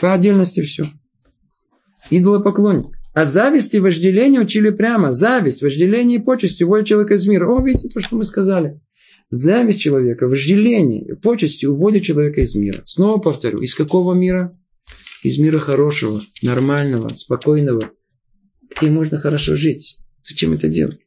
[0.00, 0.92] по отдельности все
[2.18, 2.96] идолопоклонник.
[3.14, 5.12] А зависть и вожделение учили прямо.
[5.12, 7.46] Зависть, вожделение и почесть уводят человека из мира.
[7.46, 8.80] О, видите то, что мы сказали.
[9.28, 12.82] Зависть человека, вожделение и почести уводят человека из мира.
[12.84, 14.52] Снова повторю, из какого мира?
[15.22, 17.90] Из мира хорошего, нормального, спокойного,
[18.76, 19.98] где можно хорошо жить.
[20.20, 20.98] Зачем это делать?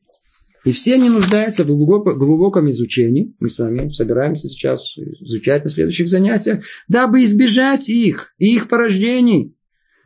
[0.63, 3.35] И все они нуждаются в глубоком изучении.
[3.39, 9.54] Мы с вами собираемся сейчас изучать на следующих занятиях, дабы избежать их и их порождений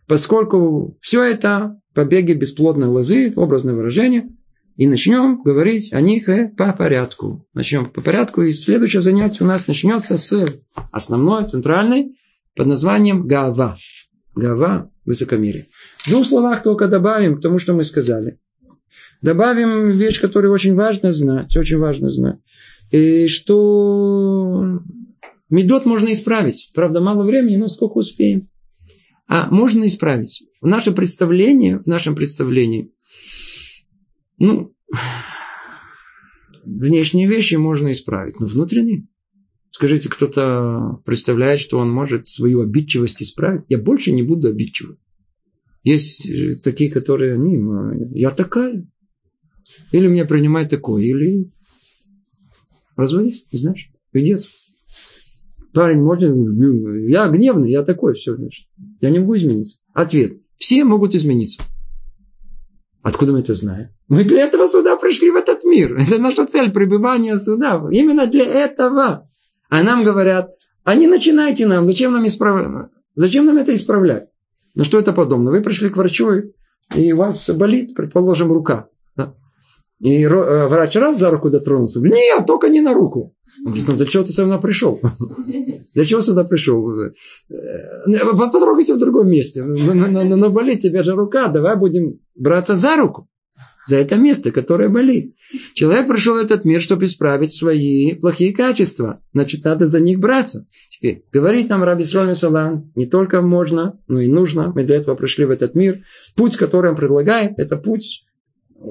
[0.10, 4.28] поскольку все это побеги бесплодной лозы, образное выражение,
[4.76, 7.48] и начнем говорить о них по порядку.
[7.54, 10.48] Начнем по порядку, и следующее занятие у нас начнется с
[10.92, 12.18] основной, центральной,
[12.56, 13.78] под названием Гава.
[14.36, 15.68] Гава– высокомерие.
[16.00, 18.40] В двух словах только добавим к тому, что мы сказали.
[19.22, 22.38] Добавим вещь, которую очень важно знать, очень важно знать.
[22.90, 24.80] и что
[25.52, 26.72] медот можно исправить.
[26.74, 28.48] Правда, мало времени, но сколько успеем.
[29.30, 30.44] А можно исправить.
[30.60, 32.92] В нашем представлении, в нашем представлении,
[34.40, 34.74] ну,
[36.66, 39.08] внешние вещи можно исправить, но внутренние.
[39.70, 43.66] Скажите, кто-то представляет, что он может свою обидчивость исправить?
[43.70, 44.98] Я больше не буду обидчивым.
[45.84, 48.86] Есть такие, которые, не, я такая.
[49.92, 51.52] Или меня принимают такое, или
[52.96, 54.50] разводись, знаешь, пиздец.
[55.74, 56.32] Парень может,
[57.10, 58.68] я гневный, я такой, все, значит.
[59.02, 59.80] Я не могу измениться.
[59.94, 60.34] Ответ.
[60.58, 61.62] Все могут измениться.
[63.02, 63.90] Откуда мы это знаем?
[64.08, 65.96] Мы для этого сюда пришли в этот мир.
[65.98, 67.86] Это наша цель пребывания сюда.
[67.92, 69.28] Именно для этого.
[69.70, 70.50] А нам говорят,
[70.84, 72.90] а не начинайте нам, зачем нам исправлять?
[73.16, 74.30] Зачем нам это исправлять?
[74.76, 75.52] Ну что это подобно?
[75.52, 76.32] Вы пришли к врачу,
[76.96, 78.90] и у вас болит, предположим, рука.
[80.00, 82.00] И э, врач раз за руку дотронулся.
[82.00, 83.36] Нет, только не на руку.
[83.66, 85.00] Говорит, ну зачем ты сюда пришел?
[85.94, 86.90] Для чего сюда пришел?
[87.02, 87.12] Э,
[88.34, 89.64] потрогайте в другом месте.
[89.64, 93.28] Но, болит тебе же рука, давай будем браться за руку.
[93.86, 95.36] За это место, которое болит.
[95.74, 99.22] Человек пришел в этот мир, чтобы исправить свои плохие качества.
[99.34, 100.68] Значит, надо за них браться.
[100.90, 104.72] Теперь, говорит нам Раби Сроми Салан, не только можно, но и нужно.
[104.76, 105.98] Мы для этого пришли в этот мир.
[106.36, 108.26] Путь, который он предлагает, это путь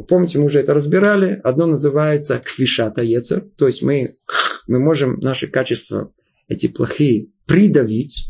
[0.09, 1.41] Помните, мы уже это разбирали.
[1.45, 3.45] Одно называется квишата ецер.
[3.57, 4.17] То есть мы,
[4.67, 6.13] мы можем наши качества,
[6.49, 8.29] эти плохие, придавить,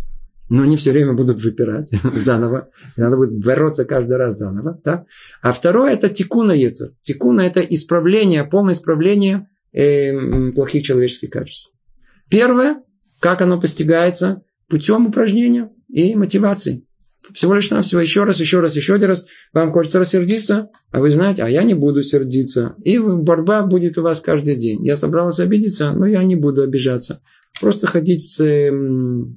[0.49, 2.71] но они все время будут выпирать заново.
[2.97, 4.81] Надо будет бороться каждый раз заново.
[4.85, 5.05] Да?
[5.43, 6.91] А второе это тикуна ецер.
[7.03, 11.73] Тикуна это исправление, полное исправление э, плохих человеческих качеств.
[12.31, 12.83] Первое,
[13.21, 14.43] как оно постигается?
[14.69, 16.87] Путем упражнения и мотивации.
[17.33, 19.27] Всего лишь навсего еще раз, еще раз, еще один раз.
[19.53, 22.75] Вам хочется рассердиться, а вы знаете, а я не буду сердиться.
[22.85, 24.85] И борьба будет у вас каждый день.
[24.85, 27.21] Я собрался обидеться, но я не буду обижаться.
[27.61, 28.71] Просто ходить с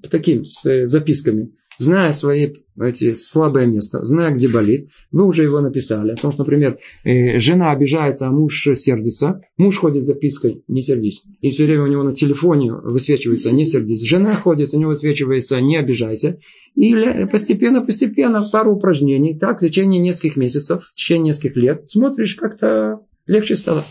[0.09, 1.51] таким, с записками
[1.81, 6.11] зная свои эти слабые места, зная, где болит, вы уже его написали.
[6.11, 9.41] О том, что, например, э, жена обижается, а муж сердится.
[9.57, 11.23] Муж ходит с запиской «не сердись».
[11.41, 14.03] И все время у него на телефоне высвечивается «не сердись».
[14.03, 16.39] Жена ходит, у него высвечивается «не обижайся».
[16.75, 19.37] И постепенно-постепенно пару упражнений.
[19.37, 23.83] Так, в течение нескольких месяцев, в течение нескольких лет смотришь, как-то легче стало.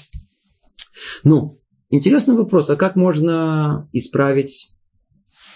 [1.24, 1.59] Ну,
[1.91, 4.74] интересный вопрос, а как можно исправить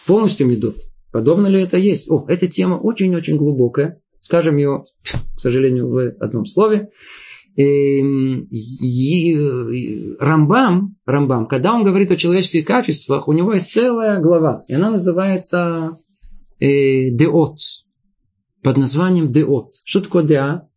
[0.06, 0.76] полностью медот?
[1.14, 2.10] Подобно ли это есть?
[2.10, 4.02] О, эта тема очень-очень глубокая.
[4.18, 4.86] Скажем ее,
[5.36, 6.90] к сожалению, в одном слове.
[7.56, 8.48] Эм,
[10.18, 14.90] Рамбам, Рамбам, когда он говорит о человеческих качествах, у него есть целая глава, и она
[14.90, 15.92] называется
[16.58, 17.58] э, Деот,
[18.64, 19.72] под названием Деот.
[19.84, 20.68] Что такое Деа?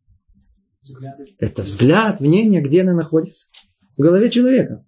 [0.84, 1.16] Взгляд.
[1.40, 3.48] Это взгляд, мнение, где она находится.
[3.98, 4.86] В голове человека.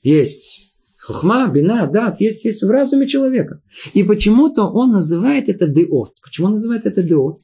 [0.00, 0.73] Есть
[1.04, 3.60] Хохма, бина, дат, есть, есть в разуме человека.
[3.92, 6.14] И почему-то он называет это деот.
[6.22, 7.40] Почему он называет это деот?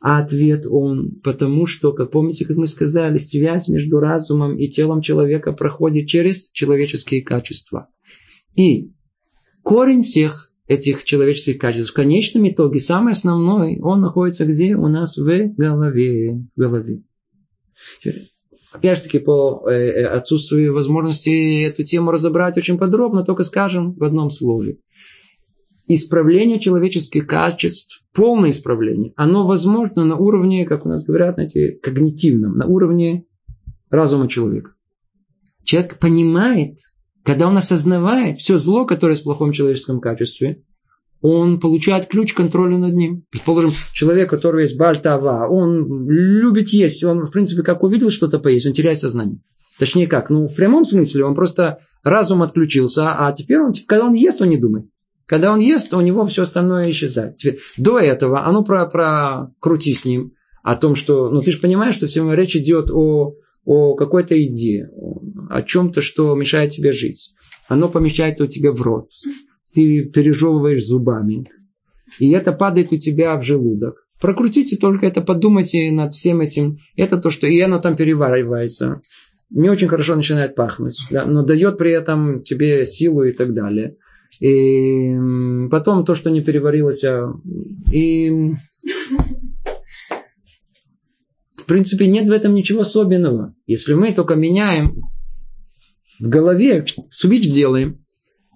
[0.00, 5.02] А ответ он, потому что, как помните, как мы сказали, связь между разумом и телом
[5.02, 7.88] человека проходит через человеческие качества.
[8.56, 8.92] И
[9.62, 14.74] корень всех этих человеческих качеств в конечном итоге, самый основной, он находится где?
[14.74, 16.44] У нас в голове.
[16.56, 17.02] В голове.
[18.72, 23.94] Опять же таки, по э, э, отсутствию возможности эту тему разобрать очень подробно, только скажем
[23.94, 24.78] в одном слове.
[25.86, 32.52] Исправление человеческих качеств, полное исправление, оно возможно на уровне, как у нас говорят, знаете, когнитивном,
[32.58, 33.24] на уровне
[33.88, 34.72] разума человека.
[35.64, 36.76] Человек понимает,
[37.24, 40.62] когда он осознавает все зло, которое есть в плохом человеческом качестве,
[41.20, 43.24] он получает ключ к контролю над ним.
[43.30, 48.38] Предположим, человек, у которого есть бальтава, он любит есть, он, в принципе, как увидел что-то
[48.38, 49.40] поесть, он теряет сознание.
[49.78, 54.14] Точнее как, ну, в прямом смысле, он просто разум отключился, а теперь он, когда он
[54.14, 54.86] ест, он не думает.
[55.26, 57.36] Когда он ест, у него все остальное исчезает.
[57.36, 61.52] Теперь, до этого, а ну про, про крути с ним, о том, что, ну ты
[61.52, 64.90] же понимаешь, что все речь идет о, о какой-то идее,
[65.50, 67.34] о чем-то, что мешает тебе жить.
[67.68, 69.10] Оно помещает у тебя в рот
[69.78, 71.46] ты пережевываешь зубами.
[72.18, 74.08] И это падает у тебя в желудок.
[74.20, 76.78] Прокрутите только это, подумайте над всем этим.
[76.96, 79.00] Это то, что и оно там переваривается.
[79.50, 83.94] Не очень хорошо начинает пахнуть, да, но дает при этом тебе силу и так далее.
[84.40, 85.14] И
[85.70, 87.32] потом то, что не переварилось, а,
[87.92, 88.54] и
[91.54, 93.54] в принципе нет в этом ничего особенного.
[93.66, 95.02] Если мы только меняем
[96.18, 98.04] в голове, свич делаем,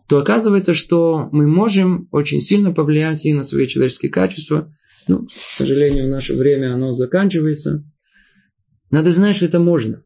[0.09, 4.75] то оказывается, что мы можем очень сильно повлиять и на свои человеческие качества.
[5.09, 7.85] Ну, к сожалению, в наше время оно заканчивается.
[8.91, 10.05] Надо знать, что это можно.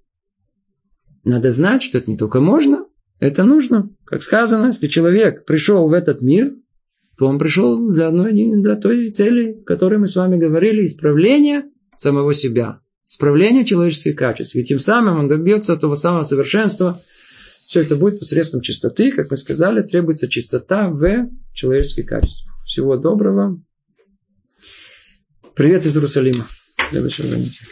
[1.25, 2.87] Надо знать, что это не только можно,
[3.19, 3.91] Это нужно.
[4.05, 6.53] Как сказано, если человек пришел в этот мир,
[7.19, 11.65] то он пришел для, одной, для той цели, о которой мы с вами говорили, исправления
[11.97, 14.55] самого себя, исправления человеческих качеств.
[14.55, 17.01] И тем самым он добьется того самого совершенства.
[17.67, 22.55] Все это будет посредством чистоты, как мы сказали, требуется чистота в человеческих качествах.
[22.64, 23.61] Всего доброго.
[25.57, 26.47] Привет из Иерусалима.
[26.91, 27.67] Следующего занятия.